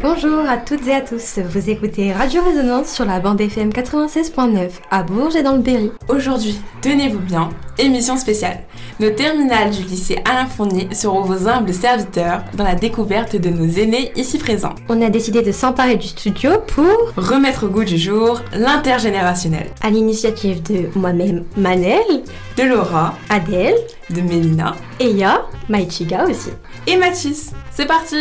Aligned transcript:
Bonjour 0.00 0.48
à 0.48 0.58
toutes 0.58 0.86
et 0.86 0.94
à 0.94 1.00
tous, 1.00 1.40
vous 1.40 1.70
écoutez 1.70 2.12
Radio 2.12 2.40
Résonance 2.44 2.88
sur 2.88 3.04
la 3.04 3.18
bande 3.18 3.40
FM 3.40 3.70
96.9 3.70 4.70
à 4.92 5.02
Bourges 5.02 5.34
et 5.34 5.42
dans 5.42 5.54
le 5.56 5.58
Berry. 5.58 5.90
Aujourd'hui, 6.08 6.60
tenez-vous 6.82 7.18
bien, 7.18 7.48
émission 7.78 8.16
spéciale. 8.16 8.60
Nos 9.00 9.10
terminales 9.10 9.70
du 9.70 9.82
lycée 9.82 10.18
Alain 10.24 10.46
Fournier 10.46 10.88
seront 10.92 11.22
vos 11.22 11.48
humbles 11.48 11.74
serviteurs 11.74 12.44
dans 12.54 12.62
la 12.62 12.76
découverte 12.76 13.34
de 13.34 13.48
nos 13.48 13.68
aînés 13.68 14.12
ici 14.14 14.38
présents. 14.38 14.76
On 14.88 15.02
a 15.02 15.10
décidé 15.10 15.42
de 15.42 15.50
s'emparer 15.50 15.96
du 15.96 16.06
studio 16.06 16.52
pour 16.68 17.12
remettre 17.16 17.66
au 17.66 17.68
goût 17.68 17.84
du 17.84 17.98
jour 17.98 18.40
l'intergénérationnel. 18.52 19.66
À 19.80 19.90
l'initiative 19.90 20.62
de 20.62 20.96
moi-même 20.96 21.44
Manel, 21.56 22.22
de 22.56 22.62
Laura, 22.62 23.14
Adèle, 23.30 23.74
de 24.10 24.20
Mélina, 24.20 24.76
Eya, 25.00 25.42
Maïchiga 25.68 26.24
aussi. 26.24 26.50
Et 26.86 26.96
Mathis. 26.96 27.50
C'est 27.72 27.86
parti 27.86 28.16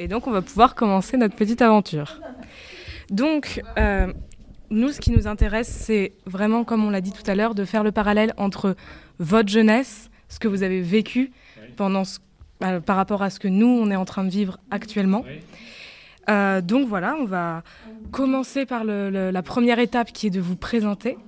Et 0.00 0.08
donc, 0.08 0.26
on 0.26 0.30
va 0.30 0.40
pouvoir 0.40 0.74
commencer 0.74 1.18
notre 1.18 1.36
petite 1.36 1.60
aventure. 1.60 2.22
Donc, 3.10 3.62
euh, 3.78 4.10
nous, 4.70 4.92
ce 4.92 4.98
qui 4.98 5.10
nous 5.10 5.26
intéresse, 5.26 5.68
c'est 5.68 6.14
vraiment, 6.24 6.64
comme 6.64 6.82
on 6.82 6.88
l'a 6.88 7.02
dit 7.02 7.12
tout 7.12 7.30
à 7.30 7.34
l'heure, 7.34 7.54
de 7.54 7.66
faire 7.66 7.84
le 7.84 7.92
parallèle 7.92 8.32
entre 8.38 8.76
votre 9.18 9.50
jeunesse, 9.50 10.08
ce 10.30 10.38
que 10.38 10.48
vous 10.48 10.62
avez 10.62 10.80
vécu 10.80 11.32
pendant 11.76 12.04
euh, 12.62 12.80
par 12.80 12.96
rapport 12.96 13.22
à 13.22 13.28
ce 13.28 13.38
que 13.38 13.48
nous, 13.48 13.66
on 13.66 13.90
est 13.90 13.96
en 13.96 14.06
train 14.06 14.24
de 14.24 14.30
vivre 14.30 14.58
actuellement. 14.70 15.22
Euh, 16.30 16.62
donc 16.62 16.88
voilà, 16.88 17.14
on 17.20 17.26
va 17.26 17.62
commencer 18.10 18.64
par 18.64 18.84
la 18.84 19.42
première 19.42 19.80
étape 19.80 20.12
qui 20.12 20.28
est 20.28 20.30
de 20.30 20.40
vous 20.40 20.56
présenter. 20.56 21.18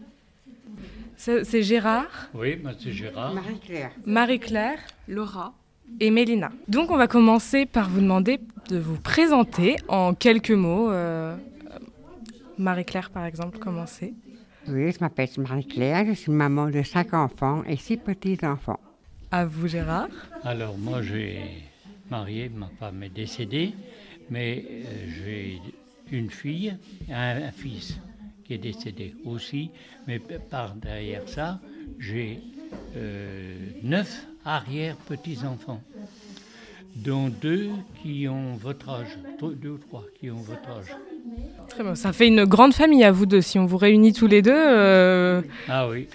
C'est 1.19 1.63
Gérard. 1.63 2.31
Oui, 2.33 2.59
c'est 2.79 2.91
Gérard. 2.91 3.35
Marie-Claire. 3.35 3.91
Marie-Claire. 4.07 4.79
Laura. 5.09 5.53
Et 6.01 6.11
Mélina. 6.11 6.51
Donc 6.69 6.91
on 6.91 6.97
va 6.97 7.07
commencer 7.07 7.67
par 7.67 7.89
vous 7.89 8.01
demander 8.01 8.41
de 8.69 8.79
vous 8.79 8.97
présenter 8.97 9.77
en 9.89 10.15
quelques 10.15 10.51
mots. 10.51 10.91
Euh, 10.91 11.37
Marie-Claire, 12.59 13.11
par 13.11 13.25
exemple, 13.25 13.59
commencez. 13.59 14.15
Oui, 14.69 14.93
je 14.93 14.99
m'appelle 15.01 15.29
Marie-Claire, 15.39 16.07
je 16.07 16.13
suis 16.13 16.33
maman 16.33 16.71
de 16.71 16.83
cinq 16.83 17.15
enfants 17.15 17.65
et 17.67 17.77
six 17.77 17.97
petits-enfants. 17.97 18.79
À 19.31 19.45
vous, 19.45 19.67
Gérard. 19.67 20.09
Alors, 20.45 20.79
moi, 20.79 21.03
j'ai 21.03 21.41
marié, 22.11 22.49
ma 22.49 22.69
femme 22.79 23.03
est 23.03 23.09
décédée, 23.09 23.75
mais 24.31 24.65
euh, 24.69 24.85
j'ai 25.25 25.61
une 26.13 26.31
fille 26.31 26.77
et 27.09 27.13
un, 27.13 27.51
fils 27.51 27.99
qui 28.45 28.55
est 28.55 28.59
décédé 28.59 29.15
aussi. 29.25 29.71
Mais 30.07 30.21
par 30.51 30.75
derrière 30.75 31.29
ça, 31.29 31.61
j'ai 31.99 32.41
euh, 32.97 33.57
neuf 33.83 34.27
arrière-petits-enfants 34.45 35.83
dont 36.97 37.29
deux 37.29 37.71
qui 38.03 38.29
ont 38.29 38.55
votre 38.55 38.89
âge, 38.89 39.19
deux 39.41 39.71
ou 39.71 39.79
trois 39.79 40.05
qui 40.19 40.31
ont 40.31 40.37
votre 40.37 40.69
âge. 40.71 40.95
Très 41.69 41.83
bien, 41.83 41.95
ça 41.95 42.13
fait 42.13 42.29
une 42.29 42.45
grande 42.45 42.75
famille 42.75 43.05
à 43.05 43.13
vous 43.13 43.27
deux, 43.27 43.41
si 43.41 43.59
on 43.59 43.67
vous 43.67 43.79
réunit 43.79 44.13
tous 44.13 44.27
les 44.27 44.43
deux. 44.43 44.53
Euh, 44.55 45.43
ah 45.69 45.89
oui. 45.89 46.09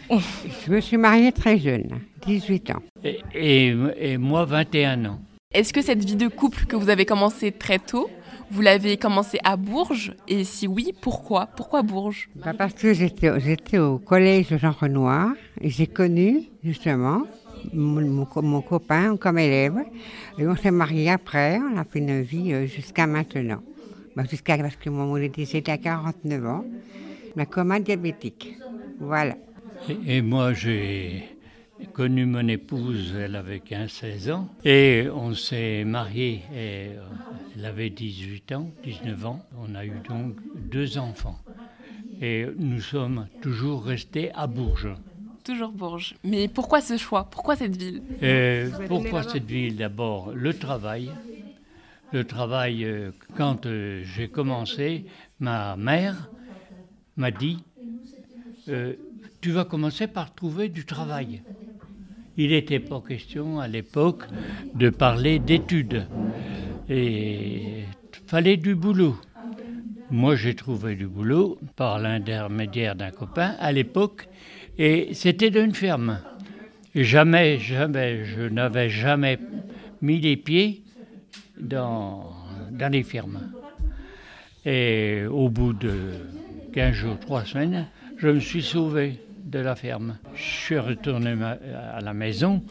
Je 0.65 0.71
me 0.71 0.79
suis 0.79 0.97
mariée 0.97 1.31
très 1.31 1.57
jeune, 1.57 1.99
18 2.25 2.71
ans. 2.71 2.83
Et, 3.03 3.73
et, 3.99 4.17
moi, 4.17 4.45
21 4.45 5.05
ans. 5.05 5.19
Est-ce 5.53 5.73
que 5.73 5.81
cette 5.81 6.03
vie 6.03 6.15
de 6.15 6.27
couple 6.27 6.65
que 6.65 6.75
vous 6.75 6.89
avez 6.89 7.05
commencé 7.05 7.51
très 7.51 7.79
tôt, 7.79 8.09
vous 8.51 8.61
l'avez 8.61 8.97
commencé 8.97 9.39
à 9.43 9.57
Bourges? 9.57 10.13
Et 10.27 10.43
si 10.43 10.67
oui, 10.67 10.93
pourquoi? 11.01 11.47
Pourquoi 11.47 11.81
Bourges? 11.81 12.29
Bah 12.35 12.53
Parce 12.55 12.73
que 12.73 12.93
j'étais 12.93 13.79
au 13.79 13.97
collège 13.97 14.55
Jean 14.57 14.71
Renoir 14.71 15.31
et 15.61 15.69
j'ai 15.69 15.87
connu 15.87 16.43
justement 16.63 17.23
mon, 17.73 18.25
copain 18.61 19.17
comme 19.17 19.39
élève. 19.39 19.77
Et 20.37 20.47
on 20.47 20.55
s'est 20.55 20.71
mariés 20.71 21.09
après, 21.09 21.59
on 21.59 21.77
a 21.77 21.83
fait 21.83 21.99
une 21.99 22.21
vie 22.21 22.53
euh, 22.53 22.65
jusqu'à 22.65 23.07
maintenant. 23.07 23.61
Bah, 24.15 24.23
jusqu'à 24.29 24.57
parce 24.57 24.75
que 24.75 24.89
mon 24.89 25.15
est 25.17 25.29
décédé 25.29 25.71
à 25.71 25.77
49 25.77 26.45
ans, 26.47 26.65
comme 27.51 27.71
un 27.71 27.79
diabétique. 27.79 28.57
Voilà. 28.99 29.35
Et, 30.07 30.21
moi, 30.21 30.53
j'ai 30.53 31.23
connu 31.93 32.25
mon 32.25 32.47
épouse, 32.47 33.15
elle 33.15 33.35
avait 33.35 33.59
15-16 33.59 34.31
ans, 34.31 34.49
et 34.65 35.07
on 35.13 35.33
s'est 35.35 35.83
mariés, 35.83 36.41
euh, 36.51 36.95
elle 37.55 37.65
avait 37.65 37.91
18 37.91 38.51
ans, 38.53 38.71
19 38.83 39.25
ans. 39.25 39.45
On 39.59 39.75
a 39.75 39.85
eu 39.85 39.93
donc 40.09 40.35
deux 40.55 40.97
enfants. 40.97 41.37
Et 42.19 42.47
nous 42.57 42.81
sommes 42.81 43.27
toujours 43.41 43.83
restés 43.83 44.31
à 44.33 44.47
Bourges. 44.47 44.95
Toujours 45.47 45.71
Bourges. 45.71 46.13
Mais 46.25 46.49
pourquoi 46.49 46.81
ce 46.81 46.97
choix? 46.97 47.23
Pourquoi 47.31 47.55
cette 47.55 47.77
ville? 47.77 48.01
Euh, 48.21 48.69
Pourquoi 48.89 49.23
cette 49.23 49.45
ville? 49.45 49.77
D'abord, 49.77 50.33
le 50.35 50.53
travail. 50.53 51.09
Le 52.11 52.25
travail, 52.25 52.83
euh, 52.83 53.11
quand 53.37 53.65
euh, 53.65 54.03
j'ai 54.03 54.27
commencé, 54.27 55.05
ma 55.39 55.77
mère 55.77 56.29
m'a 57.15 57.31
dit 57.31 57.59
Tu 59.39 59.51
vas 59.51 59.63
commencer 59.63 60.07
par 60.07 60.35
trouver 60.35 60.67
du 60.67 60.83
travail. 60.85 61.41
Il 62.35 62.49
n'était 62.49 62.81
pas 62.81 62.99
question 62.99 63.61
à 63.61 63.69
l'époque 63.69 64.25
de 64.75 64.89
parler 64.89 65.39
d'études. 65.39 66.07
Et 66.89 67.85
fallait 68.25 68.57
du 68.57 68.75
boulot. 68.75 69.15
Moi, 70.11 70.35
j'ai 70.35 70.55
trouvé 70.55 70.95
du 70.95 71.07
boulot 71.07 71.57
par 71.77 71.99
l'intermédiaire 71.99 72.95
d'un 72.95 73.11
copain. 73.11 73.55
À 73.59 73.71
l'époque, 73.71 74.27
et 74.77 75.09
c'était 75.13 75.49
d'une 75.49 75.73
ferme. 75.73 76.19
jamais, 76.95 77.59
jamais, 77.59 78.25
je 78.25 78.41
n'avais 78.41 78.89
jamais 78.89 79.39
mis 80.01 80.19
les 80.19 80.37
pieds 80.37 80.83
dans, 81.59 82.31
dans 82.71 82.91
les 82.91 83.03
fermes. 83.03 83.51
Et 84.65 85.23
au 85.29 85.49
bout 85.49 85.73
de 85.73 85.95
15 86.73 86.93
jours, 86.93 87.19
3 87.19 87.45
semaines, 87.45 87.87
je 88.17 88.27
me 88.27 88.39
suis 88.39 88.61
sauvé 88.61 89.19
de 89.45 89.59
la 89.59 89.75
ferme. 89.75 90.17
Je 90.35 90.43
suis 90.43 90.77
retourné 90.77 91.35
à 91.41 92.01
la 92.01 92.13
maison. 92.13 92.61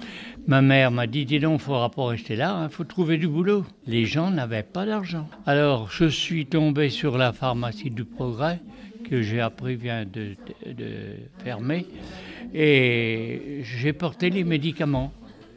Ma 0.46 0.60
mère 0.62 0.90
m'a 0.90 1.06
dit, 1.06 1.24
dis 1.24 1.40
donc, 1.40 1.52
il 1.52 1.54
ne 1.54 1.58
faudra 1.58 1.90
pas 1.90 2.06
rester 2.08 2.36
là, 2.36 2.56
il 2.60 2.64
hein, 2.64 2.68
faut 2.68 2.84
trouver 2.84 3.16
du 3.16 3.26
boulot. 3.26 3.64
Les 3.86 4.04
gens 4.04 4.30
n'avaient 4.30 4.62
pas 4.62 4.84
d'argent. 4.86 5.28
Alors, 5.46 5.90
je 5.90 6.04
suis 6.04 6.46
tombé 6.46 6.90
sur 6.90 7.16
la 7.16 7.32
pharmacie 7.32 7.90
du 7.90 8.04
progrès 8.04 8.60
que 9.08 9.22
j'ai 9.22 9.40
appris 9.40 9.76
vient 9.76 10.04
de, 10.04 10.36
fermer. 11.42 11.86
Et 12.54 13.60
j'ai 13.62 13.92
porté 13.92 14.30
les 14.30 14.44
médicaments 14.44 15.12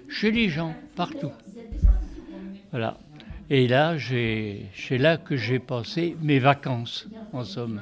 chez 0.09 0.31
les 0.31 0.49
gens, 0.49 0.75
partout. 0.95 1.31
Voilà. 2.71 2.97
Et 3.49 3.67
là, 3.67 3.95
c'est 3.99 4.97
là 4.97 5.17
que 5.17 5.35
j'ai 5.35 5.59
passé 5.59 6.15
mes 6.21 6.39
vacances, 6.39 7.07
en 7.33 7.43
somme. 7.43 7.81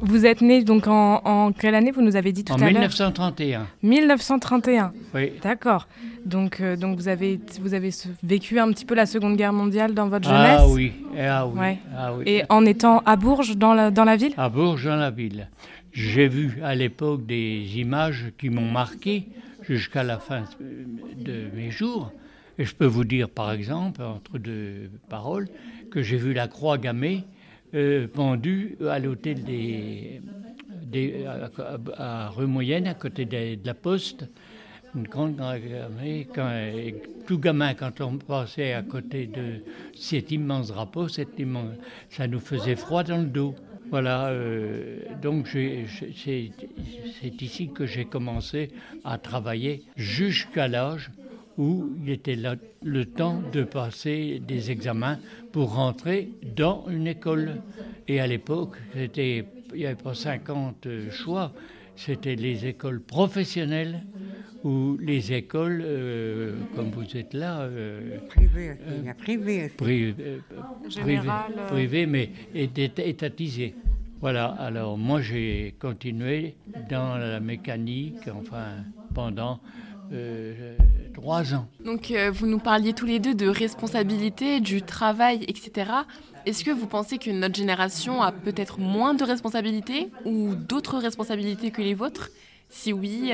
Vous 0.00 0.26
êtes 0.26 0.40
né 0.42 0.62
donc 0.62 0.86
en, 0.86 1.52
quelle 1.52 1.74
année 1.74 1.90
Vous 1.90 2.02
nous 2.02 2.14
avez 2.14 2.32
dit 2.32 2.44
tout 2.44 2.54
à 2.54 2.56
l'heure. 2.56 2.68
En 2.68 2.72
1931. 2.72 3.66
1931. 3.82 4.92
Oui. 5.14 5.32
D'accord. 5.42 5.88
Donc, 6.24 6.60
euh, 6.60 6.76
donc 6.76 6.96
vous 6.96 7.08
avez 7.08 7.40
vous 7.60 7.74
avez 7.74 7.90
vécu 8.22 8.60
un 8.60 8.70
petit 8.70 8.84
peu 8.84 8.94
la 8.94 9.06
Seconde 9.06 9.36
Guerre 9.36 9.52
mondiale 9.52 9.92
dans 9.92 10.08
votre 10.08 10.28
ah 10.30 10.36
jeunesse. 10.36 10.60
Ah 10.62 10.68
oui. 10.68 10.92
Ah 11.18 11.46
oui. 11.46 11.76
Ah 11.96 12.14
oui. 12.14 12.24
Et 12.26 12.42
en 12.48 12.64
étant 12.64 13.02
à 13.06 13.16
Bourges 13.16 13.56
dans 13.56 13.74
la 13.74 13.90
dans 13.90 14.04
la 14.04 14.16
ville. 14.16 14.34
À 14.36 14.48
Bourges 14.48 14.84
dans 14.84 14.96
la 14.96 15.10
ville. 15.10 15.48
J'ai 15.92 16.28
vu 16.28 16.58
à 16.62 16.74
l'époque 16.74 17.26
des 17.26 17.78
images 17.78 18.32
qui 18.38 18.50
m'ont 18.50 18.70
marqué 18.70 19.26
jusqu'à 19.62 20.04
la 20.04 20.18
fin 20.18 20.44
de 21.18 21.46
mes 21.54 21.70
jours. 21.70 22.12
Et 22.58 22.64
je 22.64 22.74
peux 22.74 22.86
vous 22.86 23.04
dire, 23.04 23.28
par 23.28 23.52
exemple, 23.52 24.02
entre 24.02 24.38
deux 24.38 24.90
paroles, 25.08 25.48
que 25.90 26.02
j'ai 26.02 26.16
vu 26.16 26.32
la 26.32 26.48
croix 26.48 26.78
gammée 26.78 27.24
euh, 27.74 28.06
pendu 28.06 28.76
à 28.88 28.98
l'hôtel 28.98 29.44
des, 29.44 30.20
des, 30.82 31.24
à, 31.96 32.28
rue 32.28 32.46
Moyenne, 32.46 32.86
à 32.86 32.94
côté 32.94 33.24
de, 33.24 33.58
la 33.64 33.74
Poste. 33.74 34.26
Une 34.94 35.04
grande, 35.04 35.40
quand, 36.34 36.52
tout 37.26 37.38
gamin, 37.38 37.72
quand 37.72 38.02
on 38.02 38.18
passait 38.18 38.74
à 38.74 38.82
côté 38.82 39.26
de 39.26 39.64
cet 39.94 40.30
immense 40.32 40.68
drapeau, 40.68 41.08
ça 41.08 42.26
nous 42.28 42.40
faisait 42.40 42.76
froid 42.76 43.02
dans 43.02 43.16
le 43.18 43.24
dos. 43.24 43.54
Voilà, 43.90 44.28
euh, 44.28 44.98
donc 45.22 45.48
c'est 45.48 46.50
ici 47.40 47.70
que 47.74 47.86
j'ai 47.86 48.04
commencé 48.04 48.70
à 49.04 49.16
travailler 49.16 49.82
jusqu'à 49.96 50.68
l'âge 50.68 51.10
où 51.58 51.90
il 52.02 52.10
était 52.10 52.36
le 52.82 53.04
temps 53.06 53.42
de 53.52 53.64
passer 53.64 54.40
des 54.46 54.70
examens 54.70 55.18
pour 55.52 55.74
rentrer 55.74 56.30
dans 56.56 56.86
une 56.88 57.06
école. 57.06 57.60
Et 58.08 58.20
à 58.20 58.26
l'époque, 58.26 58.76
il 58.94 59.44
n'y 59.74 59.86
avait 59.86 59.94
pas 59.94 60.14
50 60.14 60.86
choix, 61.10 61.52
c'était 61.96 62.36
les 62.36 62.66
écoles 62.66 63.00
professionnelles 63.00 64.02
ou 64.64 64.96
les 65.00 65.32
écoles, 65.32 65.82
euh, 65.84 66.54
comme 66.76 66.90
vous 66.90 67.16
êtes 67.16 67.34
là, 67.34 67.62
euh, 67.62 68.18
privées, 68.28 68.76
euh, 68.86 69.12
privé, 69.16 69.70
privé, 71.68 72.06
mais 72.06 72.30
étatisées. 72.54 73.74
Voilà, 74.20 74.46
alors 74.46 74.96
moi 74.96 75.20
j'ai 75.20 75.74
continué 75.80 76.54
dans 76.88 77.16
la 77.16 77.40
mécanique, 77.40 78.28
enfin 78.32 78.84
pendant 79.14 79.58
trois 81.14 81.54
ans. 81.54 81.66
Donc 81.84 82.12
vous 82.32 82.46
nous 82.46 82.58
parliez 82.58 82.92
tous 82.92 83.06
les 83.06 83.18
deux 83.18 83.34
de 83.34 83.48
responsabilité, 83.48 84.60
du 84.60 84.82
travail, 84.82 85.44
etc. 85.48 85.90
Est-ce 86.46 86.64
que 86.64 86.70
vous 86.70 86.86
pensez 86.86 87.18
que 87.18 87.30
notre 87.30 87.54
génération 87.54 88.22
a 88.22 88.32
peut-être 88.32 88.80
moins 88.80 89.14
de 89.14 89.24
responsabilités 89.24 90.10
ou 90.24 90.54
d'autres 90.54 90.98
responsabilités 90.98 91.70
que 91.70 91.82
les 91.82 91.94
vôtres? 91.94 92.30
Si 92.68 92.92
oui, 92.92 93.32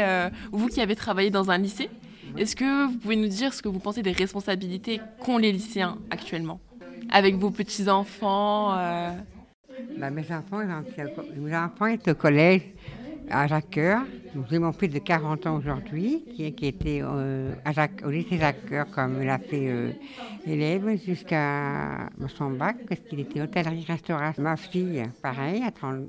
vous 0.52 0.68
qui 0.68 0.80
avez 0.80 0.96
travaillé 0.96 1.30
dans 1.30 1.50
un 1.50 1.58
lycée, 1.58 1.88
est-ce 2.36 2.54
que 2.56 2.86
vous 2.86 2.98
pouvez 2.98 3.16
nous 3.16 3.28
dire 3.28 3.54
ce 3.54 3.62
que 3.62 3.68
vous 3.68 3.78
pensez 3.78 4.02
des 4.02 4.12
responsabilités 4.12 5.00
qu'ont 5.20 5.38
les 5.38 5.52
lycéens 5.52 5.96
actuellement? 6.10 6.60
Avec 7.10 7.36
vos 7.36 7.50
petits-enfants 7.50 8.74
bah, 9.96 10.10
mes, 10.10 10.24
enfants, 10.32 10.62
mes 11.36 11.56
enfants 11.56 11.86
étaient 11.86 12.10
au 12.10 12.14
collège 12.14 12.62
à 13.30 13.46
Jacques-Cœur. 13.46 14.02
J'ai 14.50 14.58
mon 14.58 14.72
fils 14.72 14.90
de 14.92 14.98
40 14.98 15.46
ans 15.46 15.56
aujourd'hui, 15.56 16.24
qui, 16.34 16.44
était 16.44 17.00
euh, 17.02 17.52
au 18.04 18.10
lycée 18.10 18.38
comme 18.94 19.22
il 19.22 19.28
a 19.28 19.38
fait 19.38 19.68
euh, 19.68 19.90
élève 20.46 20.98
jusqu'à 21.04 22.08
son 22.36 22.50
bac, 22.50 22.76
parce 22.88 23.00
qu'il 23.00 23.20
était 23.20 23.40
hôtellerie-restauration. 23.40 24.42
Ma 24.42 24.56
fille, 24.56 25.02
pareil, 25.22 25.62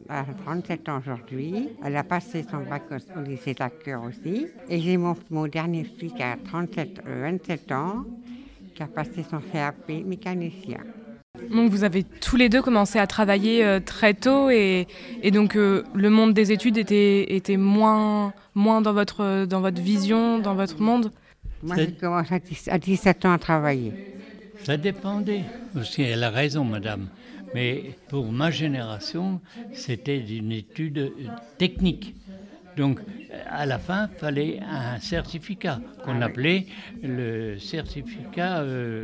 à, 0.10 0.24
37 0.44 0.90
ans 0.90 1.00
aujourd'hui. 1.00 1.70
Elle 1.84 1.96
a 1.96 2.04
passé 2.04 2.46
son 2.50 2.60
bac 2.60 2.84
au, 2.92 3.22
lycée 3.22 3.56
Jacques-Cœur 3.58 4.04
aussi. 4.04 4.48
Et 4.70 4.80
j'ai 4.80 4.98
mon, 4.98 5.16
dernier 5.48 5.86
fils 5.86 6.14
qui 6.14 6.24
a 6.24 6.38
37, 6.38 7.02
27 7.06 7.72
euh, 7.72 7.76
ans, 7.76 8.06
qui 8.76 8.84
a 8.84 8.88
passé 8.88 9.24
son 9.30 9.40
CAP 9.40 9.90
mécanicien. 10.06 10.80
Donc 11.52 11.72
vous 11.72 11.84
avez 11.84 12.04
tous 12.04 12.36
les 12.36 12.50
deux 12.50 12.62
commencé 12.62 13.00
à 13.00 13.08
travailler 13.08 13.66
euh, 13.66 13.80
très 13.80 14.14
tôt 14.14 14.50
et, 14.50 14.88
donc 15.32 15.56
euh, 15.56 15.84
le 15.94 16.10
monde 16.10 16.34
des 16.34 16.52
études 16.52 16.78
était, 16.78 17.36
était 17.36 17.58
moins, 17.58 18.34
moins 18.56 18.82
dans, 18.82 18.94
votre, 18.94 19.46
dans 19.46 19.62
votre 19.62 19.82
vision, 19.82 20.40
dans 20.40 20.56
votre 20.56 20.82
monde? 20.82 21.12
Moi 21.64 21.76
j'ai 21.76 21.92
commencé 21.92 22.42
à 22.68 22.80
17 22.80 23.26
ans 23.26 23.34
à 23.34 23.38
travailler. 23.38 23.94
Ça 24.64 24.78
dépendait. 24.78 25.44
Aussi, 25.76 26.02
elle 26.02 26.24
a 26.24 26.30
raison, 26.30 26.64
madame. 26.64 27.08
Mais 27.56 27.96
pour 28.10 28.32
ma 28.32 28.52
génération, 28.52 29.42
c'était 29.74 30.20
une 30.20 30.52
étude 30.52 31.12
technique. 31.58 32.16
Donc, 32.78 33.00
à 33.50 33.66
la 33.66 33.80
fin, 33.80 34.10
il 34.12 34.20
fallait 34.20 34.60
un 34.68 35.00
certificat 35.00 35.80
qu'on 36.04 36.22
ah 36.22 36.26
appelait 36.26 36.66
le 37.04 37.58
certificat, 37.60 38.60
euh, 38.60 39.04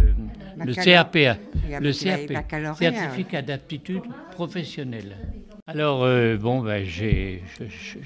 le 0.58 0.74
CAPA, 0.74 1.38
le 1.80 1.92
CAP, 1.92 2.76
certificat 2.78 3.42
d'aptitude 3.42 4.04
professionnelle. 4.32 5.16
Alors, 5.68 6.04
euh, 6.04 6.38
bon, 6.38 6.62
ben, 6.62 6.86
je, 6.86 7.38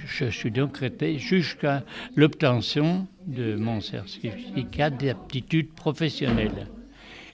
je, 0.05 0.25
suis 0.25 0.49
donc 0.51 0.77
resté 0.77 1.19
jusqu'à 1.19 1.83
l'obtention 2.15 3.05
de 3.27 3.55
mon 3.55 3.81
certificat 3.81 4.89
d'aptitude 4.89 5.73
professionnelle. 5.73 6.67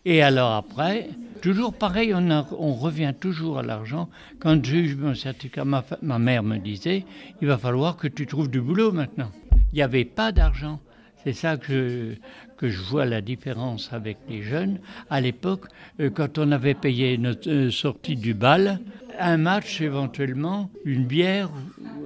Et 0.04 0.24
alors 0.24 0.54
après, 0.54 1.10
toujours 1.42 1.74
pareil, 1.74 2.14
on, 2.14 2.74
revient 2.74 3.14
toujours 3.20 3.60
à 3.60 3.64
l'argent. 3.64 4.10
Quand 4.40 4.64
je 4.64 4.72
juge 4.72 4.96
mon 4.96 5.16
certificat, 5.16 5.66
ma, 5.66 6.20
mère 6.20 6.44
me 6.44 6.58
disait, 6.58 7.06
il 7.42 7.48
va 7.48 7.58
falloir 7.58 7.98
que 7.98 8.08
tu 8.08 8.26
trouves 8.26 8.50
du 8.50 8.62
boulot 8.62 8.92
maintenant. 8.92 9.32
Il 9.72 9.76
n'y 9.76 9.82
avait 9.82 10.06
pas 10.06 10.32
d'argent. 10.32 10.80
C'est 11.24 11.34
ça 11.34 11.58
que 11.58 11.66
je, 11.68 12.16
que 12.58 12.70
je 12.70 12.82
vois 12.82 13.06
la 13.06 13.22
différence 13.22 13.92
avec 13.92 14.18
les 14.30 14.44
jeunes. 14.44 14.80
À 15.10 15.22
l'époque, 15.22 15.66
euh, 16.00 16.12
quand 16.12 16.38
on 16.38 16.52
avait 16.52 16.76
payé 16.76 17.18
notre 17.18 17.50
euh, 17.50 17.72
sortie 17.72 18.16
du 18.16 18.36
bal, 18.36 18.80
un 19.20 19.38
match 19.38 19.82
éventuellement, 19.82 20.70
une 20.84 21.06
bière, 21.06 21.50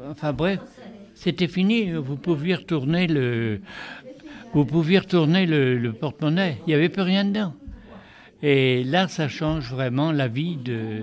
enfin 0.09 0.31
bref, 0.31 0.59
c'était 1.15 1.49
fini. 1.49 1.91
Vous 1.91 2.15
pouviez 2.15 2.55
retourner 2.55 3.07
le, 3.07 3.59
vous 4.53 4.65
pouviez 4.65 4.99
retourner 4.99 5.45
le, 5.45 5.77
le 5.77 5.93
porte-monnaie. 5.93 6.57
Il 6.65 6.69
n'y 6.69 6.75
avait 6.75 6.89
plus 6.89 7.01
rien 7.01 7.25
dedans. 7.25 7.53
Et 8.41 8.83
là, 8.85 9.07
ça 9.07 9.27
change 9.27 9.69
vraiment 9.71 10.11
la 10.11 10.27
vie 10.29 10.55
de, 10.55 11.01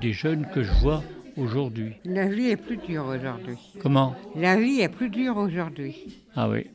des 0.00 0.12
jeunes 0.12 0.46
que 0.54 0.62
je 0.62 0.72
vois 0.74 1.02
aujourd'hui. 1.36 1.94
La 2.04 2.28
vie 2.28 2.50
est 2.50 2.56
plus 2.56 2.76
dure 2.76 3.06
aujourd'hui. 3.06 3.58
Comment? 3.80 4.14
La 4.36 4.56
vie 4.56 4.80
est 4.80 4.88
plus 4.88 5.10
dure 5.10 5.36
aujourd'hui. 5.36 6.22
Ah 6.36 6.48
oui. 6.48 6.66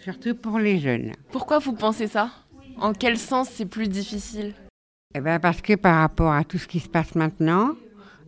Surtout 0.00 0.36
pour 0.36 0.60
les 0.60 0.78
jeunes. 0.78 1.12
Pourquoi 1.32 1.58
vous 1.58 1.72
pensez 1.72 2.06
ça? 2.06 2.30
En 2.78 2.92
quel 2.92 3.18
sens 3.18 3.48
c'est 3.50 3.66
plus 3.66 3.88
difficile? 3.88 4.54
Eh 5.14 5.20
ben 5.20 5.40
Parce 5.40 5.60
que 5.60 5.74
par 5.74 6.00
rapport 6.00 6.32
à 6.32 6.44
tout 6.44 6.58
ce 6.58 6.68
qui 6.68 6.78
se 6.78 6.88
passe 6.88 7.16
maintenant, 7.16 7.70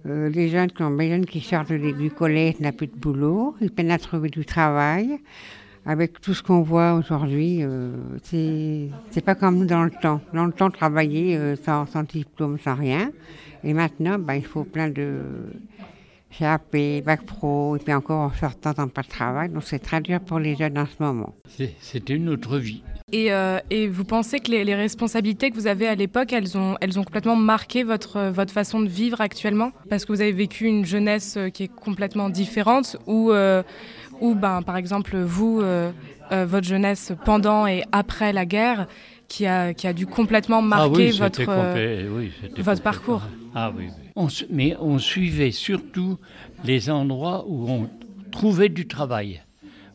euh, 0.07 0.29
les 0.31 0.49
jeunes, 0.49 0.71
les 0.99 1.11
jeunes 1.11 1.27
qui 1.27 1.41
sortent 1.41 1.73
du 1.73 2.11
collège 2.11 2.59
n'ont 2.59 2.73
plus 2.73 2.89
de 2.89 2.97
boulot, 2.97 3.55
ils 3.61 3.71
peinent 3.71 3.93
à 3.93 3.99
trouver 3.99 4.31
du 4.31 4.45
travail 4.45 5.21
avec 5.89 6.21
tout 6.21 6.35
ce 6.35 6.43
qu'on 6.43 6.61
voit 6.61 6.93
aujourd'hui, 6.93 7.61
euh, 7.63 7.93
c'est 8.31 9.25
pas 9.25 9.35
comme 9.35 9.57
nous 9.57 9.65
dans 9.65 9.85
le 9.85 9.91
temps. 9.91 10.21
Dans 10.35 10.45
le 10.45 10.53
temps, 10.53 10.71
travailler 10.71 11.35
euh, 11.35 11.57
sans, 11.57 11.87
diplôme, 12.03 12.59
sans 12.63 12.75
rien. 12.75 13.11
Et 13.65 13.73
maintenant, 13.73 14.19
ben, 14.19 14.35
il 14.35 14.45
faut 14.45 14.65
plein 14.65 14.91
de 14.91 15.23
CAP, 16.39 16.77
Bac 17.07 17.25
Pro, 17.25 17.77
et 17.77 17.79
puis 17.79 17.95
encore 17.95 18.21
en 18.21 18.35
sortant 18.35 18.75
dans 18.75 18.89
pas 18.89 19.01
de 19.01 19.09
travail. 19.09 19.49
Donc 19.49 19.63
c'est 19.65 19.79
très 19.79 20.03
dur 20.03 20.21
pour 20.21 20.39
les 20.39 20.57
jeunes 20.57 20.77
en 20.77 20.85
ce 20.85 21.03
moment. 21.03 21.35
C'est 21.81 22.11
une 22.11 22.29
autre 22.29 22.59
vie. 22.59 22.83
Et, 23.11 23.33
euh, 23.33 23.59
et, 23.71 23.89
vous 23.89 24.05
pensez 24.05 24.39
que 24.41 24.51
les, 24.51 24.65
les, 24.65 24.75
responsabilités 24.75 25.51
que 25.51 25.55
vous 25.55 25.67
avez 25.67 25.89
à 25.89 25.95
l'époque, 25.95 26.35
elles 26.35 26.59
ont, 26.59 26.77
elles 26.83 26.99
ont 26.99 27.05
complètement 27.05 27.37
marqué 27.37 27.83
votre, 27.83 28.29
votre 28.29 28.53
façon 28.53 28.81
de 28.81 28.89
vivre 28.89 29.23
actuellement? 29.23 29.73
Parce 29.89 30.05
que 30.05 30.13
vous 30.13 30.21
avez 30.21 30.33
vécu 30.33 30.67
une 30.67 30.85
jeunesse 30.85 31.39
qui 31.55 31.63
est 31.63 31.75
complètement 31.75 32.29
différente, 32.29 32.99
ou 33.07 33.33
ou 34.21 34.35
ben, 34.35 34.63
par 34.63 34.77
exemple 34.77 35.17
vous, 35.19 35.61
euh, 35.61 35.93
euh, 36.33 36.47
votre 36.47 36.67
jeunesse 36.67 37.13
pendant 37.25 37.67
et 37.67 37.83
après 37.93 38.33
la 38.33 38.47
guerre, 38.47 38.87
qui 39.29 39.47
a, 39.47 39.75
qui 39.75 39.87
a 39.87 39.93
dû 39.93 40.07
complètement 40.07 40.59
ah 40.59 40.63
marquer 40.63 41.11
votre, 41.11 41.43
euh, 41.47 42.29
votre 42.59 42.83
parcours. 42.83 43.23
Ah 43.55 43.73
oui, 43.77 43.89
mais 44.51 44.75
on 44.81 44.99
suivait 44.99 45.51
surtout 45.51 46.19
les 46.65 46.89
endroits 46.89 47.45
où 47.47 47.69
on 47.69 47.91
trouvait 48.31 48.71
du 48.71 48.87
travail. 48.87 49.43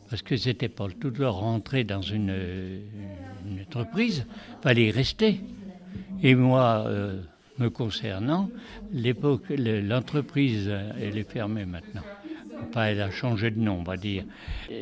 Parce 0.08 0.22
que 0.22 0.36
c'était 0.36 0.68
pas 0.68 0.86
tout 1.00 1.10
de 1.10 1.24
rentrer 1.24 1.82
dans 1.82 2.02
une, 2.02 2.32
une 3.44 3.60
entreprise, 3.62 4.26
fallait 4.62 4.88
y 4.88 4.90
rester. 4.92 5.40
Et 6.22 6.36
moi, 6.36 6.86
me 7.58 7.68
concernant, 7.70 8.48
l'époque, 8.92 9.46
l'entreprise, 9.48 10.70
elle 11.00 11.18
est 11.18 11.28
fermée 11.28 11.64
maintenant 11.64 12.02
elle 12.76 13.00
a 13.00 13.10
changé 13.10 13.50
de 13.50 13.58
nom, 13.58 13.78
on 13.80 13.82
va 13.82 13.96
dire. 13.96 14.24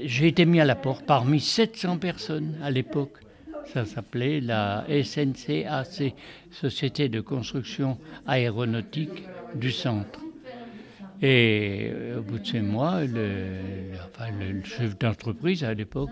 J'ai 0.04 0.28
été 0.28 0.44
mis 0.44 0.60
à 0.60 0.64
la 0.64 0.74
porte 0.74 1.04
parmi 1.06 1.40
700 1.40 1.98
personnes 1.98 2.56
à 2.62 2.70
l'époque. 2.70 3.18
Ça 3.72 3.84
s'appelait 3.84 4.40
la 4.40 4.84
SNCAC, 4.88 6.14
Société 6.50 7.08
de 7.08 7.20
construction 7.20 7.98
aéronautique 8.26 9.24
du 9.54 9.70
centre. 9.70 10.20
Et 11.24 11.90
euh, 11.92 12.18
au 12.18 12.22
bout 12.22 12.40
de 12.40 12.46
ces 12.46 12.60
mois, 12.60 13.04
le, 13.04 13.60
le 14.40 14.64
chef 14.64 14.98
d'entreprise 14.98 15.62
à 15.62 15.72
l'époque 15.72 16.10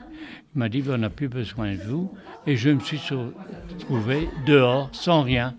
m'a 0.55 0.69
dit 0.69 0.85
on 0.89 0.99
n'a 0.99 1.11
plus 1.11 1.29
besoin 1.29 1.73
de 1.73 1.83
vous. 1.83 2.15
Et 2.47 2.57
je 2.57 2.71
me 2.71 2.79
suis 2.79 3.01
trouvé 3.81 4.29
dehors, 4.47 4.89
sans 4.93 5.23
rien. 5.23 5.57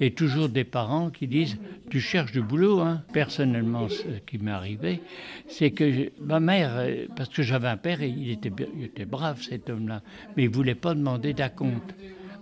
Et 0.00 0.12
toujours 0.12 0.48
des 0.48 0.64
parents 0.64 1.10
qui 1.10 1.26
disent 1.26 1.58
Tu 1.90 2.00
cherches 2.00 2.32
du 2.32 2.40
boulot. 2.40 2.80
Hein. 2.80 3.02
Personnellement, 3.12 3.88
ce 3.88 4.02
qui 4.26 4.38
m'est 4.38 4.50
arrivé, 4.50 5.00
c'est 5.48 5.70
que 5.72 6.10
ma 6.20 6.40
mère, 6.40 6.72
euh, 6.76 7.06
parce 7.16 7.28
que 7.28 7.42
j'avais 7.42 7.68
un 7.68 7.76
père, 7.76 8.02
et 8.02 8.08
il 8.08 8.30
était, 8.30 8.52
il 8.76 8.84
était 8.84 9.06
brave 9.06 9.42
cet 9.42 9.70
homme-là, 9.70 10.02
mais 10.36 10.44
il 10.44 10.50
ne 10.50 10.54
voulait 10.54 10.74
pas 10.74 10.94
demander 10.94 11.32
d'acompte. 11.32 11.94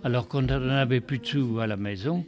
Alors 0.03 0.27
qu'on 0.27 0.43
n'en 0.43 0.69
avait 0.69 1.01
plus 1.01 1.17
de 1.17 1.25
sous 1.25 1.59
à 1.59 1.67
la 1.67 1.77
maison, 1.77 2.25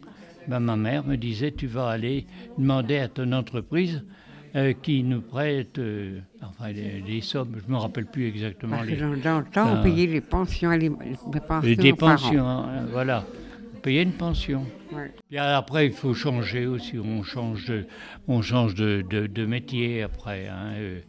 ben, 0.48 0.60
ma 0.60 0.76
mère 0.76 1.06
me 1.06 1.16
disait 1.16 1.52
tu 1.52 1.68
vas 1.68 1.90
aller 1.90 2.26
demander 2.58 2.98
à 2.98 3.08
ton 3.08 3.32
entreprise 3.34 4.04
euh, 4.56 4.74
qui 4.74 5.04
nous 5.04 5.22
prête 5.22 5.78
euh, 5.78 6.20
enfin, 6.42 6.72
les, 6.72 7.22
sommes, 7.22 7.56
je 7.62 7.68
ne 7.68 7.74
me 7.74 7.78
rappelle 7.78 8.08
plus 8.08 8.28
exactement. 8.28 8.82
les, 8.82 8.96
dans, 8.96 9.40
le 9.40 9.46
temps, 9.46 9.78
on 9.78 9.84
payait 9.84 10.08
les 10.08 10.22
pensions, 10.22 10.72
les, 10.72 10.90
les 11.64 11.76
des 11.76 11.94
pensions, 11.94 12.48
hein, 12.48 12.86
voilà. 12.92 13.26
Payait 13.82 14.04
une 14.04 14.14
pension. 14.14 14.66
Et 15.32 15.38
après, 15.38 15.88
il 15.88 15.94
faut 15.94 16.14
changer 16.14 16.66
aussi. 16.66 16.98
On 16.98 17.24
change 17.24 17.66
de, 17.66 17.86
on 18.28 18.42
change 18.42 18.76
de, 18.76 19.02
de, 19.02 19.46
métier 19.46 20.04
après. 20.04 20.48
Hein, 20.48 20.74
euh, 20.78 21.00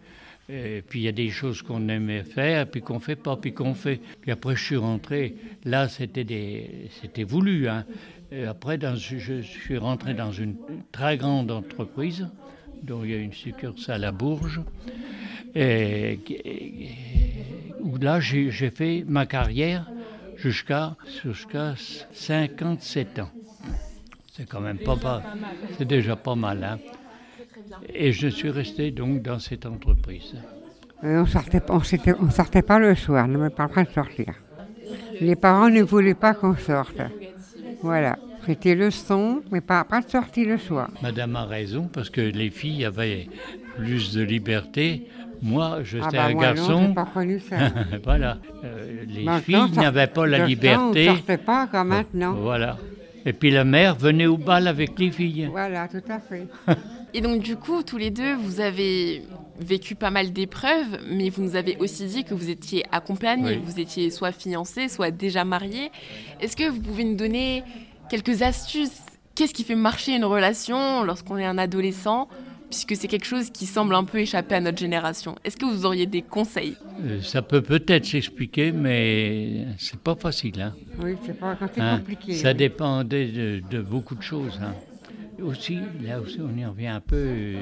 et 0.49 0.83
puis 0.83 1.01
il 1.01 1.03
y 1.03 1.09
a 1.09 1.13
des 1.13 1.31
choses 1.31 1.63
qu'on 1.63 1.89
aimait 1.89 2.25
faire, 2.25 2.67
puis 2.67 2.81
qu'on 2.81 3.01
fait 3.01 3.17
pas, 3.17 3.37
puis 3.37 3.53
qu'on 3.53 3.75
fait. 3.75 4.01
Puis 4.21 4.31
après, 4.31 4.57
je 4.57 4.65
suis 4.65 4.77
rentré. 4.77 5.37
Là, 5.65 5.89
c'était 5.89 6.25
des, 6.25 6.89
c'était 7.01 7.25
voulu. 7.25 7.69
Hein. 7.69 7.85
Et 8.33 8.45
après, 8.45 8.79
dans, 8.79 8.97
je 8.97 9.41
suis 9.43 9.79
rentré 9.79 10.15
dans 10.15 10.33
une 10.33 10.57
très 10.93 11.17
grande 11.17 11.51
entreprise, 11.51 12.29
dont 12.83 13.05
il 13.05 13.11
y 13.11 13.15
a 13.15 13.19
une 13.19 13.33
succursale 13.33 14.05
à 14.05 14.13
Bourges, 14.13 14.61
et, 15.55 16.19
où 17.81 17.97
là, 17.97 18.21
j'ai 18.21 18.51
fait 18.71 19.05
ma 19.07 19.27
carrière 19.27 19.87
jusqu'à 20.41 20.97
jusqu'à 21.23 21.75
57 22.13 23.19
ans. 23.21 23.31
C'est 24.33 24.49
quand 24.49 24.61
même 24.61 24.79
pas 24.79 24.97
mal. 24.97 25.23
C'est 25.77 25.85
déjà 25.85 26.17
pas 26.17 26.35
mal. 26.35 26.65
Hein. 26.65 26.79
Et 27.93 28.13
je 28.13 28.29
suis 28.29 28.51
resté 28.51 28.91
donc 28.91 29.23
dans 29.23 29.39
cette 29.39 29.67
entreprise. 29.67 30.35
on 31.03 31.27
sortait, 31.27 31.63
on, 31.69 32.31
sortait 32.31 32.63
pas 32.63 32.79
le 32.79 32.95
soir, 32.95 33.27
on 33.29 33.33
n'avait 33.33 33.51
pas 33.51 33.65
le 33.65 33.71
droit 33.71 33.85
de 33.85 33.91
sortir. 33.91 34.35
Les 35.21 35.37
parents 35.37 35.69
ne 35.69 35.83
voulaient 35.83 36.15
pas 36.15 36.35
qu'on 36.35 36.57
sorte. 36.57 37.03
Voilà. 37.83 38.19
C'était 38.47 38.75
le 38.75 38.91
son, 38.91 39.43
mais 39.53 39.61
pas, 39.61 39.85
pas 39.85 40.01
de 40.01 40.09
sortie 40.09 40.45
le 40.45 40.57
soir. 40.57 40.91
Madame 41.03 41.37
a 41.37 41.45
raison, 41.45 41.89
parce 41.93 42.09
que 42.09 42.23
les 42.23 42.51
filles 42.51 42.85
avaient 42.87 43.29
plus 43.77 44.15
de 44.15 44.23
liberté. 44.23 45.07
Moi, 45.43 45.79
j'étais 45.83 46.05
ah 46.07 46.11
bah 46.13 46.25
un 46.27 46.35
garçon. 46.35 46.89
Non, 46.89 46.95
pas 46.95 47.07
connu 47.07 47.41
ça. 47.41 47.57
voilà. 48.05 48.39
Euh, 48.65 49.05
les 49.07 49.27
filles 49.41 49.71
n'avaient 49.77 50.07
pas 50.07 50.27
la 50.27 50.47
liberté. 50.47 51.09
on 51.09 51.13
ne 51.13 51.17
sortait 51.17 51.39
pas 51.39 51.67
comme 51.67 51.89
maintenant. 51.89 52.35
Voilà. 52.35 52.77
Et 53.27 53.33
puis 53.33 53.51
la 53.51 53.65
mère 53.65 53.97
venait 53.97 54.27
au 54.27 54.37
bal 54.37 54.67
avec 54.67 54.99
les 54.99 55.11
filles. 55.11 55.49
Voilà, 55.51 55.89
tout 55.89 56.03
à 56.09 56.21
fait. 56.21 56.47
Et 57.15 57.21
donc 57.21 57.43
du 57.43 57.57
coup, 57.57 57.83
tous 57.83 57.99
les 57.99 58.11
deux, 58.11 58.35
vous 58.35 58.61
avez 58.61 59.23
vécu 59.59 59.95
pas 59.95 60.11
mal 60.11 60.33
d'épreuves, 60.33 60.99
mais 61.11 61.29
vous 61.29 61.43
nous 61.43 61.57
avez 61.57 61.77
aussi 61.79 62.07
dit 62.07 62.25
que 62.25 62.35
vous 62.35 62.51
étiez 62.51 62.85
accompagnés, 62.93 63.61
vous 63.63 63.81
étiez 63.81 64.11
soit 64.11 64.33
fiancés, 64.33 64.89
soit 64.89 65.11
déjà 65.11 65.45
mariés. 65.45 65.91
Est-ce 66.41 66.57
que 66.57 66.69
vous 66.69 66.81
pouvez 66.81 67.05
nous 67.05 67.17
donner 67.17 67.65
quelques 68.09 68.43
astuces? 68.43 69.03
Qu'est-ce 69.35 69.55
qui 69.55 69.65
fait 69.65 69.75
marcher 69.75 70.15
une 70.15 70.25
relation 70.25 71.03
lorsqu'on 71.03 71.37
est 71.37 71.45
un 71.45 71.59
adolescent? 71.59 72.29
Puisque 72.71 72.97
c'est 72.97 73.09
quelque 73.09 73.27
chose 73.27 73.51
qui 73.51 73.67
semble 73.67 73.95
un 73.95 74.05
peu 74.05 74.19
échapper 74.19 74.55
à 74.55 74.61
notre 74.61 74.79
génération. 74.79 75.35
Est-ce 75.45 75.57
que 75.57 75.67
vous 75.67 75.85
auriez 75.85 76.07
des 76.07 76.23
conseils? 76.23 76.77
Euh, 77.05 77.21
Ça 77.21 77.43
peut 77.43 77.63
peut-être 77.63 78.07
s'expliquer, 78.07 78.71
mais 78.71 79.67
c'est 79.77 79.99
pas 79.99 80.15
facile. 80.15 80.63
Hein. 80.63 80.75
Oui, 81.03 81.17
c'est 81.27 81.39
pas 81.39 81.59
hein? 81.79 81.99
compliqué. 81.99 82.35
Ça 82.35 82.55
dépendait 82.55 83.61
de, 83.61 83.83
beaucoup 83.83 84.15
de 84.15 84.23
choses. 84.23 84.59
Hein. 84.63 84.75
Aussi, 85.43 85.79
là 86.03 86.21
aussi, 86.21 86.39
on 86.41 86.57
y 86.57 86.65
revient 86.65 86.87
un 86.87 87.01
peu 87.01 87.17
euh, 87.17 87.57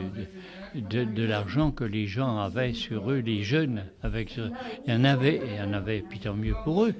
de, 0.74 1.22
l'argent 1.22 1.70
que 1.70 1.84
les 1.84 2.06
gens 2.06 2.38
avaient 2.38 2.74
sur 2.74 3.10
eux, 3.10 3.18
les 3.18 3.42
jeunes. 3.44 3.84
Avec, 4.02 4.36
il 4.36 4.92
y 4.92 4.96
en 4.96 5.04
avait, 5.04 5.36
et 5.36 5.42
il 5.54 5.56
y 5.56 5.62
en 5.62 5.72
avait, 5.72 6.04
puis 6.06 6.18
tant 6.18 6.34
mieux 6.34 6.54
pour 6.64 6.84
eux, 6.84 6.94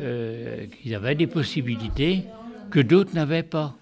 euh, 0.00 0.66
qu'ils 0.66 0.94
avaient 0.94 1.16
des 1.16 1.26
possibilités 1.26 2.24
que 2.70 2.80
d'autres 2.80 3.14
n'avaient 3.14 3.42
pas. 3.42 3.76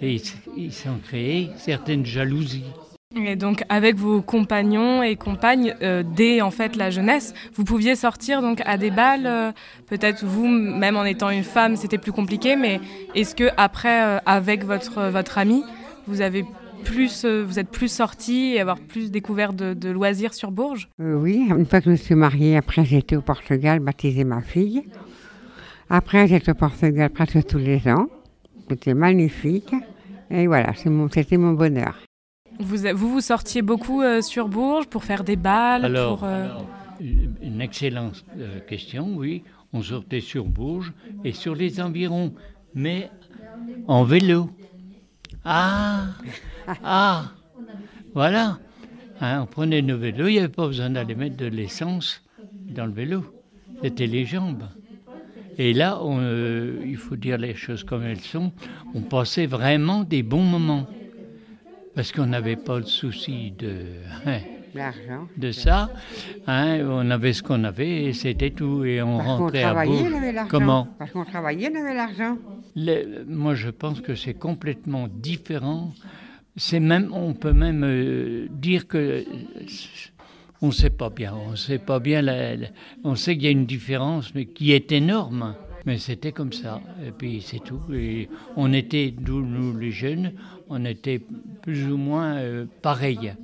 Et 0.00 0.20
ils 0.56 0.72
s'en 0.72 0.98
créaient 0.98 1.50
certaines 1.56 2.06
jalousies. 2.06 2.64
Et 3.14 3.36
donc 3.36 3.64
avec 3.68 3.96
vos 3.96 4.22
compagnons 4.22 5.02
et 5.02 5.16
compagnes 5.16 5.74
euh, 5.82 6.02
dès 6.02 6.40
en 6.40 6.50
fait 6.50 6.76
la 6.76 6.90
jeunesse, 6.90 7.34
vous 7.54 7.64
pouviez 7.64 7.94
sortir 7.94 8.40
donc 8.40 8.62
à 8.64 8.78
des 8.78 8.90
balles. 8.90 9.26
Euh, 9.26 9.52
peut-être 9.86 10.24
vous, 10.24 10.46
même 10.46 10.96
en 10.96 11.04
étant 11.04 11.30
une 11.30 11.44
femme, 11.44 11.76
c'était 11.76 11.98
plus 11.98 12.12
compliqué. 12.12 12.56
Mais 12.56 12.80
est-ce 13.14 13.34
que 13.34 13.50
après, 13.56 14.04
euh, 14.04 14.18
avec 14.24 14.64
votre 14.64 15.10
votre 15.10 15.38
ami, 15.38 15.62
vous 16.06 16.20
avez 16.20 16.44
plus, 16.84 17.24
vous 17.24 17.58
êtes 17.60 17.68
plus 17.68 17.92
sorti 17.92 18.54
et 18.54 18.60
avoir 18.60 18.78
plus 18.78 19.10
découvert 19.10 19.52
de, 19.52 19.90
loisirs 19.90 20.34
sur 20.34 20.50
Bourges? 20.50 20.88
Oui, 20.98 21.46
une 21.48 21.66
fois 21.66 21.80
que 21.80 21.86
je 21.86 21.90
me 21.90 21.96
suis 21.96 22.14
mariée, 22.14 22.56
après 22.56 22.84
j'étais 22.84 23.14
au 23.14 23.22
Portugal 23.22 23.78
baptiser 23.78 24.24
ma 24.24 24.40
fille. 24.40 24.82
Après 25.90 26.26
j'étais 26.26 26.50
au 26.50 26.54
Portugal 26.54 27.10
presque 27.10 27.46
tous 27.46 27.58
les 27.58 27.86
ans. 27.88 28.06
C'était 28.68 28.94
magnifique. 28.94 29.74
Et 30.30 30.46
voilà, 30.46 30.72
c'était 30.74 31.36
mon 31.36 31.52
bonheur. 31.52 31.94
Vous, 32.58 32.76
vous, 32.94 33.20
sortiez 33.20 33.62
beaucoup 33.62 34.02
euh, 34.02 34.20
sur 34.20 34.48
Bourges 34.48 34.86
pour 34.86 35.04
faire 35.04 35.24
des 35.24 35.36
balles 35.36 35.84
alors, 35.84 36.22
euh, 36.24 36.48
une 37.00 37.60
excellente 37.60 38.24
euh, 38.38 38.60
question, 38.60 39.14
oui. 39.16 39.42
On 39.72 39.82
sortait 39.82 40.20
sur 40.20 40.44
Bourges 40.44 40.92
et 41.24 41.32
sur 41.32 41.54
les 41.54 41.80
environs, 41.80 42.34
mais 42.74 43.10
en 43.88 44.04
vélo. 44.04 44.50
Ah 45.44 46.04
Ah 46.84 47.24
Voilà 48.14 48.58
hein, 49.20 49.40
On 49.42 49.46
prenait 49.46 49.82
nos 49.82 49.96
vélos, 49.96 50.28
il 50.28 50.32
n'y 50.32 50.38
avait 50.38 50.48
pas 50.48 50.66
besoin 50.66 50.90
d'aller 50.90 51.14
mettre 51.14 51.36
de 51.36 51.46
l'essence 51.46 52.22
dans 52.68 52.86
le 52.86 52.92
vélo. 52.92 53.24
C'était 53.82 54.06
les 54.06 54.26
jambes. 54.26 54.64
Et 55.58 55.72
là, 55.72 56.00
il 56.84 56.96
faut 56.96 57.16
dire 57.16 57.38
les 57.38 57.54
choses 57.54 57.84
comme 57.84 58.04
elles 58.04 58.20
sont, 58.20 58.52
on 58.94 59.00
passait 59.00 59.46
vraiment 59.46 60.02
des 60.04 60.22
bons 60.22 60.44
moments. 60.44 60.86
Parce 61.94 62.12
qu'on 62.12 62.26
n'avait 62.26 62.56
pas 62.56 62.78
le 62.78 62.86
souci 62.86 63.52
de, 63.58 63.74
hein, 64.26 64.38
de 65.36 65.52
ça. 65.52 65.90
Hein, 66.46 66.80
on 66.88 67.10
avait 67.10 67.32
ce 67.32 67.42
qu'on 67.42 67.64
avait 67.64 68.04
et 68.04 68.12
c'était 68.12 68.50
tout. 68.50 68.84
Et 68.84 69.02
on 69.02 69.18
rentrait 69.18 69.62
à 69.62 69.84
Bourges. 69.84 70.48
Comment? 70.48 70.88
Parce 70.98 71.10
qu'on 71.10 71.24
travaillait, 71.24 71.70
on 71.72 71.80
avait 71.80 71.94
l'argent. 71.94 72.38
Moi, 73.26 73.54
je 73.54 73.70
pense 73.70 74.00
que 74.00 74.14
c'est 74.14 74.34
complètement 74.34 75.08
différent. 75.08 75.92
C'est 76.56 76.80
même, 76.80 77.12
on 77.12 77.34
peut 77.34 77.52
même 77.52 77.84
euh, 77.84 78.46
dire 78.50 78.86
que 78.86 79.24
on 80.60 80.68
ne 80.68 80.72
sait 80.72 80.90
pas 80.90 81.10
bien. 81.10 81.34
On 81.34 81.56
sait 81.56 81.78
pas 81.78 81.98
bien. 81.98 82.22
on 83.04 83.16
sait 83.16 83.34
qu'il 83.34 83.44
y 83.44 83.48
a 83.48 83.50
une 83.50 83.66
différence, 83.66 84.34
mais 84.34 84.46
qui 84.46 84.72
est 84.72 84.92
énorme. 84.92 85.54
Mais 85.84 85.98
c'était 85.98 86.32
comme 86.32 86.52
ça. 86.52 86.80
Et 87.06 87.10
puis 87.10 87.42
c'est 87.42 87.58
tout. 87.58 87.80
Et 87.92 88.28
on 88.56 88.72
était, 88.72 89.14
nous 89.20 89.76
les 89.76 89.90
jeunes, 89.90 90.32
on 90.68 90.84
était 90.84 91.20
plus 91.62 91.90
ou 91.90 91.96
moins 91.96 92.36
euh, 92.36 92.66
pareils. 92.82 93.34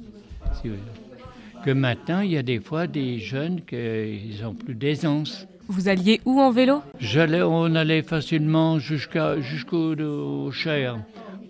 que 1.64 1.70
maintenant, 1.72 2.20
il 2.20 2.32
y 2.32 2.38
a 2.38 2.42
des 2.42 2.60
fois 2.60 2.86
des 2.86 3.18
jeunes 3.18 3.62
qui 3.62 4.44
ont 4.44 4.54
plus 4.54 4.74
d'aisance. 4.74 5.46
Vous 5.66 5.88
alliez 5.88 6.20
où 6.24 6.40
en 6.40 6.50
vélo? 6.50 6.82
J'allais, 6.98 7.42
On 7.42 7.74
allait 7.74 8.02
facilement 8.02 8.78
jusqu'à, 8.78 9.38
jusqu'au 9.40 10.50
Cher. 10.50 10.98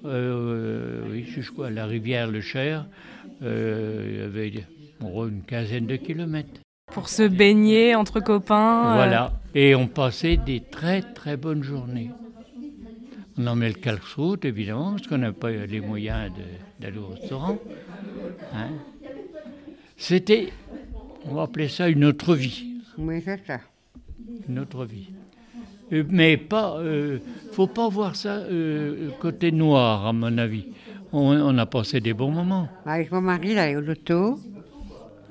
Euh, 0.04 1.02
oui, 1.10 1.24
jusqu'à 1.24 1.70
la 1.70 1.86
rivière 1.86 2.28
Le 2.28 2.40
Cher. 2.40 2.86
Euh, 3.42 4.08
il 4.10 4.18
y 4.18 4.22
avait 4.22 4.52
une 5.28 5.42
quinzaine 5.42 5.86
de 5.86 5.96
kilomètres. 5.96 6.60
Pour 6.92 7.08
se 7.08 7.22
baigner 7.22 7.94
entre 7.94 8.20
copains 8.20 8.94
Voilà. 8.94 9.32
Et 9.54 9.74
on 9.74 9.86
passait 9.86 10.36
des 10.36 10.60
très 10.60 11.02
très 11.02 11.36
bonnes 11.36 11.62
journées. 11.62 12.10
On 13.38 13.46
en 13.46 13.54
met 13.54 13.68
le 13.68 13.74
calque 13.74 14.02
évidemment, 14.42 14.92
parce 14.92 15.06
qu'on 15.06 15.18
n'a 15.18 15.32
pas 15.32 15.50
les 15.50 15.80
moyens 15.80 16.32
d'aller 16.80 16.98
au 16.98 17.08
restaurant. 17.08 17.58
Hein. 18.54 18.68
C'était, 19.96 20.52
on 21.24 21.34
va 21.34 21.42
appeler 21.42 21.68
ça 21.68 21.88
une 21.88 22.04
autre 22.04 22.34
vie. 22.34 22.82
Oui, 22.96 23.22
c'est 23.24 23.46
ça. 23.46 23.60
Une 24.48 24.58
autre 24.58 24.84
vie. 24.84 25.08
Euh, 25.92 26.04
mais 26.10 26.36
pas, 26.36 26.78
euh, 26.78 27.18
faut 27.52 27.66
pas 27.66 27.88
voir 27.88 28.16
ça 28.16 28.36
euh, 28.36 29.10
côté 29.20 29.52
noir, 29.52 30.06
à 30.06 30.12
mon 30.12 30.36
avis. 30.38 30.66
On, 31.12 31.56
a 31.56 31.64
passé 31.64 32.00
des 32.00 32.12
bons 32.12 32.30
moments. 32.30 32.68
Avec 32.84 33.10
mon 33.10 33.22
mari, 33.22 33.52
il 33.52 33.58
allait 33.58 33.76
au 33.76 33.80
loto, 33.80 34.38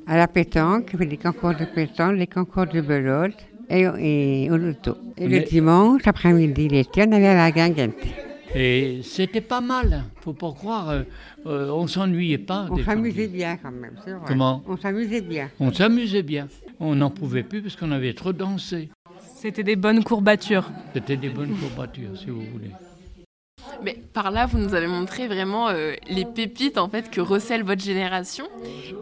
à 0.08 0.18
la 0.18 0.28
pétanque, 0.28 0.96
des 0.96 1.18
concours 1.18 1.54
de 1.54 1.66
pétanque, 1.66 2.18
des 2.18 2.28
concours 2.28 2.66
de 2.66 2.82
belote 2.82 3.36
et, 3.70 4.50
au 4.50 4.58
loto. 4.58 4.98
Et 5.18 5.28
le 5.28 5.42
dimanche, 5.42 6.02
après-midi, 6.06 6.70
l'été, 6.70 7.04
on 7.08 7.12
allait 7.12 7.28
à 7.28 7.36
la 7.36 7.52
guinguette. 7.52 7.96
Et 8.56 9.02
c'était 9.04 9.42
pas 9.42 9.60
mal, 9.60 10.06
faut 10.22 10.34
pas 10.34 10.52
croire. 10.54 10.90
Euh, 10.90 11.04
euh, 11.46 11.70
on 11.70 11.86
s'ennuyait 11.86 12.38
pas. 12.38 12.68
On 12.72 12.78
s'amusait 12.78 13.28
bien 13.28 13.58
quand 13.58 13.72
même, 13.72 13.96
c'est 14.06 14.14
vrai. 14.14 14.24
Comment? 14.26 14.64
On 14.68 14.78
s'amusait 14.78 15.22
bien. 15.22 15.50
On 15.60 15.74
s'amusait 15.74 16.24
bien. 16.24 16.48
On 16.80 16.96
n'en 16.96 17.10
pouvait 17.10 17.44
plus 17.44 17.62
parce 17.62 17.76
qu'on 17.76 17.92
avait 17.92 18.14
trop 18.14 18.32
dansé. 18.32 18.90
C'était 19.36 19.64
des 19.64 19.76
bonnes 19.76 20.04
courbatures. 20.04 20.72
C'était 20.94 21.18
des 21.18 21.30
bonnes 21.30 21.56
courbatures, 21.58 22.18
si 22.18 22.28
vous 22.28 22.42
voulez. 22.54 22.72
Mais 23.84 24.00
par 24.14 24.32
là, 24.32 24.46
vous 24.46 24.58
nous 24.58 24.74
avez 24.74 24.88
montré 24.88 25.28
vraiment 25.28 25.70
euh, 25.70 25.94
les 26.10 26.26
pépites 26.26 26.78
en 26.78 26.90
fait 26.90 27.12
que 27.12 27.22
recèle 27.22 27.64
votre 27.64 27.84
génération. 27.84 28.46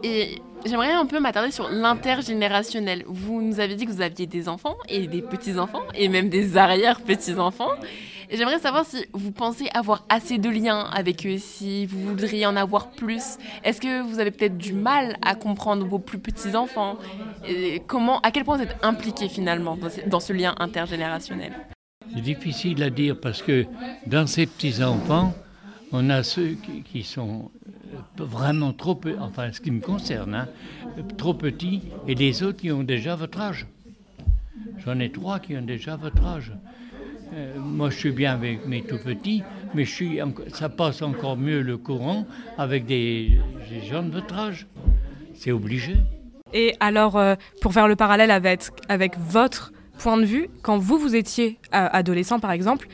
Et 0.02 0.38
j'aimerais 0.66 0.92
un 0.92 1.06
peu 1.06 1.20
m'attarder 1.20 1.50
sur 1.50 1.68
l'intergénérationnel. 1.68 3.04
Vous 3.06 3.42
nous 3.42 3.60
avez 3.60 3.74
dit 3.74 3.86
que 3.86 3.90
vous 3.90 4.00
aviez 4.00 4.26
des 4.26 4.48
enfants 4.48 4.76
et 4.88 5.06
des 5.06 5.22
petits-enfants 5.22 5.82
et 5.94 6.08
même 6.08 6.28
des 6.28 6.56
arrière-petits-enfants. 6.56 7.72
Et 8.28 8.36
j'aimerais 8.36 8.58
savoir 8.58 8.84
si 8.84 9.04
vous 9.12 9.30
pensez 9.30 9.68
avoir 9.72 10.04
assez 10.08 10.38
de 10.38 10.48
liens 10.48 10.80
avec 10.92 11.24
eux, 11.26 11.38
si 11.38 11.86
vous 11.86 12.00
voudriez 12.00 12.46
en 12.46 12.56
avoir 12.56 12.90
plus. 12.90 13.38
Est-ce 13.62 13.80
que 13.80 14.02
vous 14.02 14.18
avez 14.18 14.32
peut-être 14.32 14.58
du 14.58 14.72
mal 14.72 15.16
à 15.22 15.36
comprendre 15.36 15.86
vos 15.86 16.00
plus 16.00 16.18
petits-enfants? 16.18 16.96
Et 17.46 17.82
comment, 17.86 18.20
À 18.20 18.32
quel 18.32 18.44
point 18.44 18.56
vous 18.56 18.64
êtes 18.64 18.76
impliqué 18.82 19.28
finalement 19.28 19.78
dans 20.06 20.20
ce 20.20 20.32
lien 20.32 20.54
intergénérationnel? 20.58 21.52
C'est 22.14 22.20
difficile 22.20 22.82
à 22.82 22.90
dire 22.90 23.18
parce 23.20 23.42
que 23.42 23.66
dans 24.06 24.26
ces 24.26 24.46
petits-enfants, 24.46 25.32
on 25.92 26.10
a 26.10 26.22
ceux 26.22 26.56
qui, 26.84 27.04
sont 27.04 27.50
vraiment 28.20 28.72
trop 28.72 28.94
petits, 28.94 29.18
enfin 29.20 29.52
ce 29.52 29.60
qui 29.60 29.70
me 29.70 29.80
concerne, 29.80 30.34
hein, 30.34 30.48
trop 31.16 31.34
petits, 31.34 31.82
et 32.06 32.14
les 32.14 32.42
autres 32.42 32.58
qui 32.58 32.72
ont 32.72 32.82
déjà 32.82 33.16
votre 33.16 33.40
âge. 33.40 33.66
J'en 34.84 34.98
ai 35.00 35.10
trois 35.10 35.38
qui 35.38 35.56
ont 35.56 35.62
déjà 35.62 35.96
votre 35.96 36.24
âge. 36.24 36.52
Euh, 37.34 37.58
moi, 37.58 37.90
je 37.90 37.96
suis 37.96 38.12
bien 38.12 38.34
avec 38.34 38.66
mes 38.66 38.82
tout 38.82 38.98
petits, 38.98 39.42
mais 39.74 39.84
je 39.84 39.90
suis, 39.92 40.20
ça 40.52 40.68
passe 40.68 41.02
encore 41.02 41.36
mieux 41.36 41.60
le 41.60 41.76
courant 41.76 42.26
avec 42.56 42.86
des, 42.86 43.38
gens 43.88 44.02
de 44.02 44.10
votre 44.10 44.34
âge. 44.34 44.66
C'est 45.34 45.52
obligé. 45.52 45.96
Et 46.52 46.76
alors, 46.78 47.16
euh, 47.16 47.34
pour 47.60 47.72
faire 47.72 47.88
le 47.88 47.96
parallèle 47.96 48.30
avec, 48.30 48.62
avec 48.88 49.18
votre 49.18 49.72
point 49.98 50.16
de 50.16 50.24
vue, 50.24 50.48
quand 50.62 50.78
vous, 50.78 50.98
vous 50.98 51.16
étiez 51.16 51.58
euh, 51.74 51.88
adolescent 51.90 52.38
par 52.38 52.52
exemple, 52.52 52.86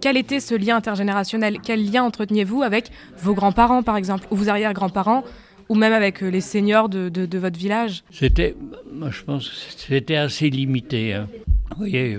quel 0.00 0.16
était 0.16 0.40
ce 0.40 0.54
lien 0.54 0.76
intergénérationnel? 0.76 1.58
Quel 1.62 1.90
lien 1.90 2.02
entreteniez-vous 2.02 2.62
avec 2.62 2.90
vos 3.18 3.34
grands-parents 3.34 3.82
par 3.82 3.96
exemple, 3.96 4.26
ou 4.30 4.36
vos 4.36 4.48
arrière-grands-parents 4.48 5.24
ou 5.68 5.74
même 5.76 5.92
avec 5.92 6.20
les 6.20 6.40
seniors 6.40 6.88
de, 6.88 7.38
votre 7.38 7.58
village? 7.58 8.02
C'était, 8.10 8.56
moi 8.92 9.10
je 9.10 9.22
pense 9.22 9.50
c'était 9.76 10.16
assez 10.16 10.50
limité. 10.50 11.14
Hein. 11.14 11.28
Vous 11.70 11.78
voyez, 11.78 12.16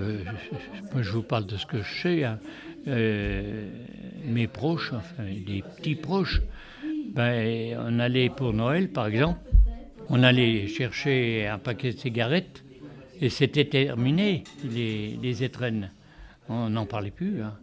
moi 0.94 1.02
je 1.02 1.12
vous 1.12 1.24
parle 1.24 1.46
de 1.46 1.58
ce 1.58 1.66
que 1.66 1.82
je 1.82 2.02
sais. 2.02 2.24
Hein. 2.24 2.40
mes 2.86 4.48
proches, 4.48 4.94
enfin 4.94 5.24
des 5.24 5.64
petits 5.78 5.96
proches, 5.96 6.42
ben, 7.14 7.78
on 7.86 8.00
allait 8.00 8.30
pour 8.30 8.54
Noël 8.54 8.90
par 8.90 9.08
exemple, 9.08 9.40
on 10.10 10.24
allait 10.24 10.68
chercher 10.68 11.48
un 11.48 11.58
paquet 11.58 11.92
de 11.92 11.98
cigarettes 11.98 12.64
et 13.20 13.30
c'était 13.30 13.66
terminé, 13.66 14.44
les 14.64 15.44
étrennes. 15.44 15.90
On 16.54 16.70
n'en 16.70 16.86
parlait 16.86 17.12
plus 17.12 17.42
hein, 17.42 17.54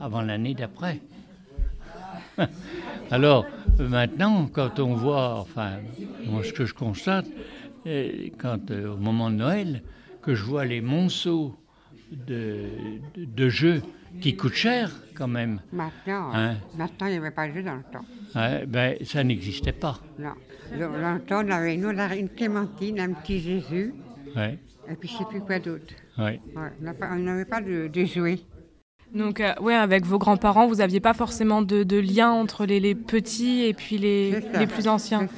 avant 0.00 0.22
l'année 0.22 0.54
d'après. 0.54 1.00
Alors 3.10 3.44
maintenant, 3.78 4.48
quand 4.50 4.80
on 4.80 4.94
voit, 4.94 5.38
enfin, 5.40 5.72
moi 6.26 6.42
ce 6.42 6.54
que 6.54 6.64
je 6.64 6.72
constate, 6.72 7.26
euh, 7.86 8.28
quand 8.38 8.70
euh, 8.70 8.94
au 8.94 8.96
moment 8.96 9.30
de 9.30 9.36
Noël, 9.36 9.82
que 10.22 10.34
je 10.34 10.42
vois 10.42 10.64
les 10.64 10.80
monceaux 10.80 11.54
de, 12.26 12.64
de, 13.16 13.48
jeux 13.50 13.82
qui 14.22 14.34
coûtent 14.36 14.54
cher 14.54 14.90
quand 15.14 15.28
même. 15.28 15.60
Maintenant, 15.70 16.30
hein? 16.32 16.54
maintenant 16.78 17.06
il 17.08 17.12
n'y 17.12 17.18
avait 17.18 17.30
pas 17.30 17.46
de 17.46 17.52
jeux 17.52 17.62
dans 17.62 17.76
le 17.76 17.84
temps. 17.92 18.66
ben, 18.66 18.96
ça 19.04 19.22
n'existait 19.22 19.72
pas. 19.72 19.98
Non. 20.18 20.32
Dans 20.78 21.14
le 21.14 21.20
temps, 21.20 21.44
on 21.44 21.50
avait 21.50 21.76
nous, 21.76 21.90
une 21.90 22.30
clémentine, 22.30 23.00
un 23.00 23.12
petit 23.12 23.40
Jésus. 23.40 23.92
Et 24.90 24.94
puis 24.96 25.08
je 25.08 25.14
ne 25.14 25.18
sais 25.18 25.24
plus 25.24 25.40
quoi 25.40 25.58
d'autre. 25.58 25.94
Ouais. 26.18 26.40
on 26.56 27.16
n'avait 27.16 27.44
pas 27.44 27.60
de, 27.60 27.88
de 27.88 28.04
jouets. 28.04 28.40
Donc, 29.14 29.38
euh, 29.38 29.52
ouais, 29.60 29.74
avec 29.74 30.04
vos 30.04 30.18
grands-parents, 30.18 30.66
vous 30.66 30.76
n'aviez 30.76 30.98
pas 30.98 31.14
forcément 31.14 31.62
de, 31.62 31.84
de 31.84 31.98
lien 31.98 32.32
entre 32.32 32.66
les, 32.66 32.94
petits 32.96 33.62
et 33.62 33.72
puis 33.72 33.96
les, 33.96 34.40
les 34.58 34.66
plus 34.66 34.88
anciens. 34.88 35.28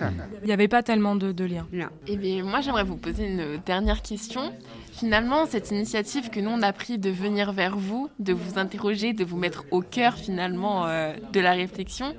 Il 0.42 0.46
n'y 0.46 0.52
avait 0.52 0.68
pas 0.68 0.82
tellement 0.82 1.14
de, 1.14 1.30
de 1.30 1.44
lien. 1.44 1.66
Non. 1.72 1.88
Eh 2.06 2.16
bien, 2.16 2.42
moi, 2.42 2.62
j'aimerais 2.62 2.84
vous 2.84 2.96
poser 2.96 3.26
une 3.26 3.58
dernière 3.66 4.00
question. 4.00 4.52
Finalement, 4.92 5.44
cette 5.44 5.70
initiative 5.70 6.30
que 6.30 6.40
nous, 6.40 6.48
on 6.48 6.62
a 6.62 6.72
pris 6.72 6.96
de 6.96 7.10
venir 7.10 7.52
vers 7.52 7.76
vous, 7.76 8.08
de 8.18 8.32
vous 8.32 8.58
interroger, 8.58 9.12
de 9.12 9.24
vous 9.24 9.36
mettre 9.36 9.66
au 9.70 9.82
cœur, 9.82 10.14
finalement, 10.14 10.86
euh, 10.86 11.12
de 11.34 11.40
la 11.40 11.52
réflexion, 11.52 12.14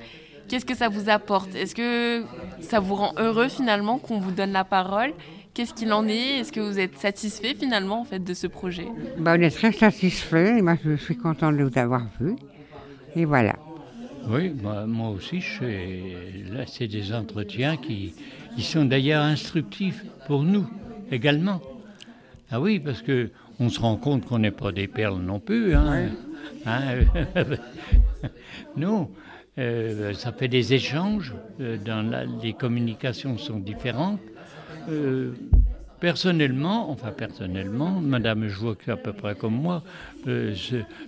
qu'est-ce 0.47 0.65
que 0.65 0.75
ça 0.75 0.89
vous 0.89 1.09
apporte? 1.09 1.55
Est-ce 1.55 1.73
que 1.73 2.23
ça 2.61 2.79
vous 2.79 2.93
rend 2.93 3.13
heureux, 3.17 3.47
finalement, 3.47 3.97
qu'on 3.97 4.19
vous 4.19 4.31
donne 4.31 4.51
la 4.51 4.63
parole? 4.63 5.11
Qu'est-ce 5.57 5.73
qu'il 5.73 5.91
en 5.91 6.07
est? 6.07 6.41
Est-ce 6.41 6.51
que 6.51 6.59
vous 6.59 6.77
êtes 6.77 6.99
satisfait 6.99 7.55
finalement 7.55 8.01
en 8.01 8.03
fait 8.03 8.23
de 8.23 8.35
ce 8.35 8.45
projet? 8.45 8.85
Bah, 9.17 9.33
On 9.35 9.41
est 9.41 9.49
très 9.49 9.71
satisfait. 9.71 10.61
Moi, 10.61 10.75
je 10.85 10.95
suis 10.97 11.17
content 11.17 11.51
de 11.51 11.63
vous 11.63 11.79
avoir 11.79 12.05
vu. 12.21 12.35
Et 13.15 13.25
voilà. 13.25 13.55
Oui, 14.29 14.49
bah, 14.49 14.85
moi 14.85 15.09
aussi, 15.09 15.41
je 15.41 16.53
là, 16.53 16.65
c'est 16.67 16.87
des 16.87 17.11
entretiens 17.11 17.75
qui, 17.75 18.13
sont 18.59 18.85
d'ailleurs 18.85 19.23
instructifs 19.23 20.05
pour 20.27 20.43
nous 20.43 20.67
également. 21.11 21.59
Ah 22.51 22.61
oui, 22.61 22.79
parce 22.79 23.01
que 23.01 23.31
on 23.59 23.69
se 23.69 23.79
rend 23.79 23.95
compte 23.95 24.27
qu'on 24.27 24.37
n'est 24.37 24.51
pas 24.51 24.71
des 24.71 24.87
perles 24.87 25.21
non 25.21 25.39
plus. 25.39 25.73
Hein. 25.73 26.11
hein? 26.67 26.99
Non, 28.77 29.09
euh, 29.57 30.13
ça 30.13 30.31
fait 30.31 30.49
des 30.49 30.75
échanges. 30.75 31.33
Euh, 31.59 31.77
dans 31.83 32.07
les 32.43 32.53
communications 32.53 33.39
sont 33.39 33.57
différentes. 33.57 34.19
Euh, 34.89 35.33
personnellement, 35.99 36.89
enfin 36.89 37.11
personnellement, 37.11 37.91
madame, 38.01 38.47
je 38.47 38.55
vois 38.55 38.75
que 38.75 38.91
à 38.91 38.97
peu 38.97 39.13
près 39.13 39.35
comme 39.35 39.55
moi, 39.55 39.83
euh, 40.27 40.55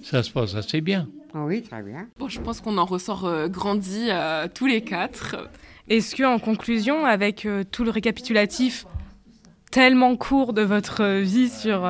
ça 0.02 0.24
se 0.24 0.32
passe 0.32 0.56
assez 0.56 0.82
bien. 0.82 1.08
Ah 1.34 1.46
oui, 1.46 1.62
très 1.62 1.84
bien. 1.84 2.08
Bon, 2.18 2.28
je 2.28 2.42
pense 2.42 2.60
qu'on 2.60 2.78
en 2.78 2.86
ressort 2.86 3.26
euh, 3.26 3.48
grandi 3.48 4.10
tous 4.54 4.66
les 4.66 4.82
quatre. 4.82 5.50
Est-ce 5.88 6.16
que, 6.16 6.24
en 6.24 6.40
conclusion, 6.40 7.06
avec 7.06 7.48
tout 7.72 7.84
le 7.84 7.92
récapitulatif 7.92 8.86
tellement 9.72 10.16
court 10.16 10.54
de 10.54 10.62
votre 10.62 11.22
vie 11.22 11.50
sur, 11.50 11.88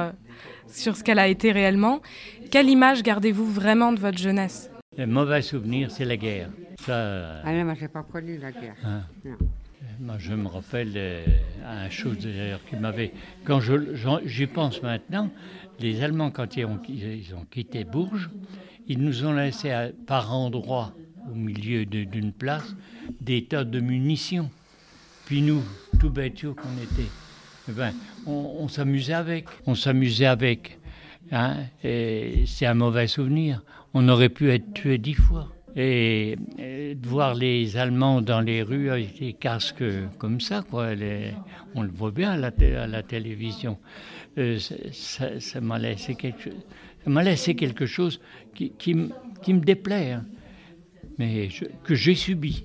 sur 0.67 0.96
ce 0.96 1.03
qu'elle 1.03 1.19
a 1.19 1.27
été 1.27 1.51
réellement, 1.51 2.01
quelle 2.51 2.69
image 2.69 3.03
gardez-vous 3.03 3.46
vraiment 3.46 3.92
de 3.92 4.00
votre 4.00 4.18
jeunesse? 4.18 4.70
Le 4.98 5.05
mauvais 5.05 5.42
souvenir, 5.42 5.92
c'est 5.92 6.05
la 6.05 6.18
guerre. 6.18 6.50
Ça... 6.85 7.42
Ah 7.44 7.53
non, 7.53 7.66
moi, 7.66 7.74
je 7.75 7.81
n'ai 7.81 7.87
pas 7.87 8.03
connu 8.03 8.37
la 8.37 8.51
guerre. 8.51 8.75
Hein. 8.83 9.01
Non. 9.24 9.37
Moi, 10.00 10.15
je 10.18 10.33
me 10.33 10.48
rappelle 10.48 10.94
euh, 10.96 11.25
à 11.65 11.85
une 11.85 11.92
chose 11.92 12.18
d'ailleurs 12.20 12.63
qui 12.65 12.75
m'avait. 12.75 13.13
Quand 13.46 13.59
j'y 14.25 14.48
pense 14.48 14.81
maintenant, 14.81 15.29
les 15.79 16.03
Allemands, 16.03 16.31
quand 16.31 16.57
ils 16.57 16.65
ont, 16.65 16.79
ils 16.87 17.33
ont, 17.35 17.46
quitté 17.50 17.83
Bourges, 17.83 18.29
ils 18.87 19.00
nous 19.00 19.25
ont 19.25 19.33
laissé 19.33 19.92
par 20.07 20.33
endroits, 20.33 20.94
au 21.29 21.35
milieu 21.35 21.85
d'une 21.85 22.31
place, 22.33 22.75
des 23.22 23.46
tas 23.46 23.63
de 23.63 23.79
munitions. 23.79 24.50
Puis 25.25 25.42
nous, 25.42 25.61
tout 26.00 26.09
bêtes 26.09 26.42
qu'on 26.42 26.81
était, 26.81 27.09
ben, 27.68 27.94
on, 28.25 28.68
s'amusait 28.68 29.13
avec. 29.13 29.46
On 29.65 29.75
s'amusait 29.75 30.25
avec. 30.25 30.79
Hein, 31.31 31.57
c'est 31.83 32.65
un 32.65 32.74
mauvais 32.74 33.07
souvenir. 33.07 33.61
On 33.94 34.07
aurait 34.09 34.29
pu 34.29 34.50
être 34.51 34.74
tué 34.74 34.98
dix 34.98 35.13
fois. 35.13 35.51
Et, 35.81 36.35
de 36.57 37.07
voir 37.07 37.35
les 37.35 37.77
Allemands 37.77 38.22
dans 38.22 38.42
les 38.42 38.63
rues 38.63 38.89
avec 38.89 39.18
des 39.20 39.31
casques 39.31 39.83
comme 40.18 40.42
ça, 40.42 40.61
quoi, 40.70 40.89
on 41.74 41.83
le 41.83 41.89
voit 41.89 42.11
bien 42.11 42.31
à 42.31 42.87
la, 42.87 43.01
télévision. 43.03 43.77
Euh, 44.37 44.57
ça 44.92 45.61
m'a 45.61 45.79
laissé 45.79 46.15
quelque 46.15 46.50
quelque 47.55 47.85
chose 47.85 48.20
qui, 48.53 48.72
qui, 48.72 48.94
me 48.94 49.59
déplaît, 49.59 50.11
hein, 50.11 50.25
mais 51.18 51.48
que 51.85 51.96
j'ai 51.96 52.15
subi. 52.15 52.63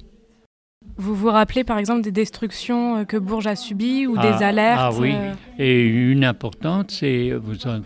Vous 0.97 1.15
vous 1.15 1.29
rappelez 1.29 1.65
par 1.65 1.79
exemple 1.79 2.03
des 2.03 2.13
destructions 2.13 2.99
euh, 2.99 3.05
que 3.05 3.17
Bourges 3.17 3.49
a 3.49 3.57
subies 3.57 4.07
ou 4.07 4.17
des 4.17 4.29
ah, 4.29 4.49
alertes 4.49 4.81
Ah 4.81 4.91
oui, 4.93 5.13
euh 5.15 5.35
et 5.59 5.85
une 5.85 6.25
importante, 6.25 6.91
c'est, 6.91 7.33
vous 7.33 7.67
en, 7.67 7.81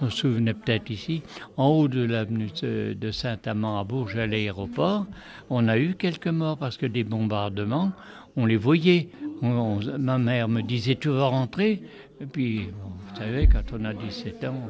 vous 0.00 0.10
souvenez 0.10 0.54
peut-être 0.54 0.90
ici, 0.90 1.22
en 1.56 1.68
haut 1.68 1.88
de 1.88 2.02
l'avenue 2.02 2.48
de 2.62 3.10
Saint-Amand 3.10 3.78
à 3.78 3.84
Bourges, 3.84 4.16
à 4.16 4.26
l'aéroport, 4.26 5.06
on 5.50 5.68
a 5.68 5.78
eu 5.78 5.94
quelques 5.94 6.28
morts 6.28 6.58
parce 6.58 6.76
que 6.76 6.86
des 6.86 7.04
bombardements, 7.04 7.92
on 8.36 8.46
les 8.46 8.56
voyait. 8.56 9.08
ma 9.42 10.18
mère 10.18 10.48
me 10.48 10.62
disait 10.62 10.94
Tu 10.94 11.08
vas 11.08 11.26
rentrer? 11.26 11.82
Et 12.20 12.26
puis, 12.26 12.66
vous 12.66 13.16
savez, 13.16 13.48
quand 13.48 13.62
on 13.72 13.84
a 13.84 13.92
17 13.94 14.44
ans, 14.44 14.68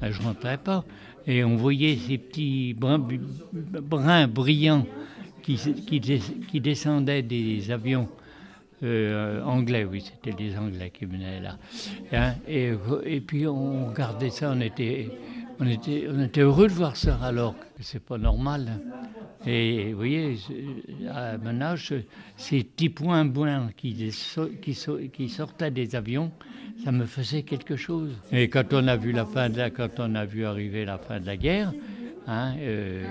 ben, 0.00 0.10
je 0.10 0.20
ne 0.20 0.26
rentrais 0.26 0.58
pas. 0.58 0.84
Et 1.26 1.44
on 1.44 1.56
voyait 1.56 1.96
ces 1.96 2.18
petits 2.18 2.74
brins, 2.74 3.04
brins 3.52 4.26
brillants 4.26 4.86
qui, 5.42 5.56
qui, 5.56 6.60
descendaient 6.60 7.22
des 7.22 7.70
avions 7.70 8.08
euh, 8.82 9.42
anglais, 9.44 9.84
oui, 9.84 10.00
c'était 10.00 10.36
des 10.36 10.56
Anglais 10.56 10.90
qui 10.90 11.04
venaient 11.04 11.40
là. 11.40 11.56
Hein, 12.12 12.34
et, 12.48 12.72
puis 13.20 13.46
on 13.46 13.88
regardait 13.90 14.30
ça, 14.30 14.52
on 14.56 14.60
était, 14.60 15.08
on, 15.60 15.66
était, 15.68 16.08
on 16.10 16.20
était 16.20 16.40
heureux 16.40 16.66
de 16.66 16.72
voir 16.72 16.96
ça, 16.96 17.16
alors 17.22 17.54
que 17.54 17.82
c'est 17.82 18.02
pas 18.02 18.18
normal. 18.18 18.68
Hein. 18.68 19.02
Et 19.46 19.90
vous 19.92 19.98
voyez, 19.98 20.36
à 21.12 21.36
mon 21.38 21.60
âge, 21.60 21.94
ces 22.36 22.62
petits 22.64 22.88
points 22.88 23.24
blancs 23.24 23.72
qui, 23.76 24.12
sortaient 25.28 25.70
des 25.70 25.94
avions, 25.96 26.30
ça 26.84 26.92
me 26.92 27.06
faisait 27.06 27.42
quelque 27.42 27.76
chose. 27.76 28.10
Et 28.30 28.48
quand 28.48 28.72
on 28.72 28.86
a 28.88 28.96
vu 28.96 29.12
la 29.12 29.26
fin 29.26 29.48
de 29.48 29.68
quand 29.68 29.98
on 29.98 30.14
a 30.14 30.24
vu 30.24 30.44
arriver 30.44 30.84
la 30.84 30.98
fin 30.98 31.20
de 31.20 31.26
la 31.26 31.36
guerre, 31.36 31.72
Hein, 32.28 32.54
euh, 32.60 33.02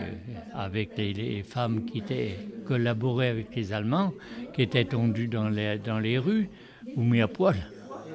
avec 0.53 0.97
les, 0.97 1.43
femmes 1.43 1.83
qui 1.83 1.97
étaient 1.97 2.37
collaborées 2.65 3.27
avec 3.27 3.53
les 3.55 3.73
Allemands, 3.73 4.13
qui 4.53 4.61
étaient 4.61 4.85
tendues 4.85 5.27
dans 5.27 5.49
les, 5.49 5.77
dans 5.79 5.99
les 5.99 6.17
rues 6.17 6.49
ou 6.95 7.03
mis 7.03 7.21
à 7.21 7.27
poil. 7.27 7.55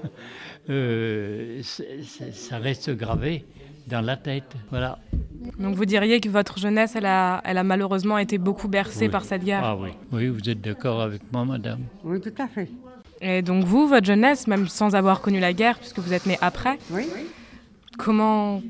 Euh, 0.68 1.62
ça 1.62 2.59
reste 2.59 2.90
gravé 2.90 3.44
dans 3.87 4.00
la 4.00 4.16
tête. 4.16 4.56
Voilà. 4.70 4.98
Donc 5.61 5.76
vous 5.76 5.85
diriez 5.85 6.20
que 6.20 6.28
votre 6.28 6.59
jeunesse, 6.59 6.96
elle 6.96 7.06
a, 7.06 7.40
elle 7.44 7.56
a 7.56 7.62
malheureusement 7.62 8.18
été 8.18 8.37
beaucoup 8.37 8.66
bercée 8.66 9.09
par 9.09 9.24
cette 9.24 9.44
guerre. 9.44 9.62
Ah 9.62 9.76
oui, 9.76 9.90
oui, 10.11 10.26
vous 10.26 10.50
êtes 10.50 10.61
d'accord 10.61 11.00
avec 11.00 11.22
moi, 11.32 11.44
madame 11.44 11.82
Oui, 12.02 12.20
tout 12.20 12.35
à 12.38 12.48
fait. 12.48 12.68
Et 13.20 13.42
donc 13.42 13.64
vous, 13.64 13.87
votre 13.87 14.06
jeunesse, 14.06 14.48
même 14.48 14.66
sans 14.66 14.94
avoir 14.94 15.20
connu 15.20 15.38
la 15.38 15.52
guerre, 15.52 15.78
puisque 15.78 16.00
vous 16.00 16.12
êtes 16.12 16.26
né 16.26 16.37
après, 16.40 16.78
oui. 16.90 17.06
comment, 17.96 18.61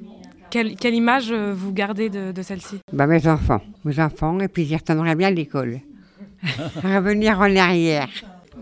quelle, 0.51 0.95
image 0.95 1.31
euh, 1.31 1.53
vous 1.55 1.73
gardez 1.73 2.11
de, 2.11 2.43
celle-ci? 2.43 2.79
Bah, 2.93 3.07
Mes 3.07 3.27
enfants, 3.27 3.61
mes 3.85 3.99
enfants, 4.01 4.39
et 4.41 4.49
puis 4.49 4.65
j'y 4.65 4.77
retournerai 4.77 5.15
bien 5.15 5.29
à 5.29 5.31
l'école. 5.31 5.81
Revenir 6.83 7.39
en 7.41 7.57
arrière. 7.57 8.09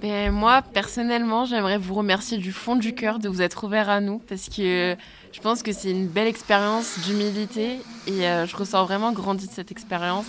Ben, 0.00 0.32
moi, 0.32 0.62
personnellement, 0.62 1.44
j'aimerais 1.44 1.78
vous 1.78 1.94
remercier 1.94 2.38
du 2.38 2.52
fond 2.52 2.76
du 2.76 2.94
cœur 2.94 3.18
de 3.18 3.28
vous 3.28 3.42
être 3.42 3.64
ouvert 3.64 3.88
à 3.88 4.00
nous, 4.00 4.18
parce 4.18 4.48
que 4.48 4.96
je 5.32 5.40
pense 5.40 5.62
que 5.62 5.72
c'est 5.72 5.90
une 5.90 6.08
belle 6.08 6.26
expérience 6.26 6.98
d'humilité, 7.06 7.78
et 8.06 8.26
euh, 8.26 8.46
je 8.46 8.56
ressens 8.56 8.84
vraiment 8.84 9.12
grandi 9.12 9.46
de 9.46 9.52
cette 9.52 9.70
expérience. 9.70 10.26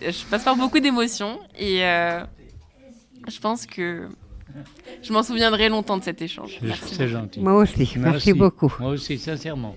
Je 0.00 0.24
passe 0.30 0.44
par 0.44 0.56
beaucoup 0.56 0.80
d'émotions, 0.80 1.38
et 1.58 1.84
euh, 1.84 2.20
je 3.28 3.38
pense 3.38 3.66
que 3.66 4.08
je 5.02 5.12
m'en 5.12 5.22
souviendrai 5.22 5.68
longtemps 5.68 5.98
de 5.98 6.04
cet 6.04 6.22
échange. 6.22 6.58
C'est 6.82 7.08
gentil. 7.08 7.40
Moi 7.40 7.54
aussi, 7.54 7.92
merci 7.98 8.32
beaucoup. 8.32 8.72
Moi 8.80 8.90
aussi, 8.90 9.18
sincèrement. 9.18 9.74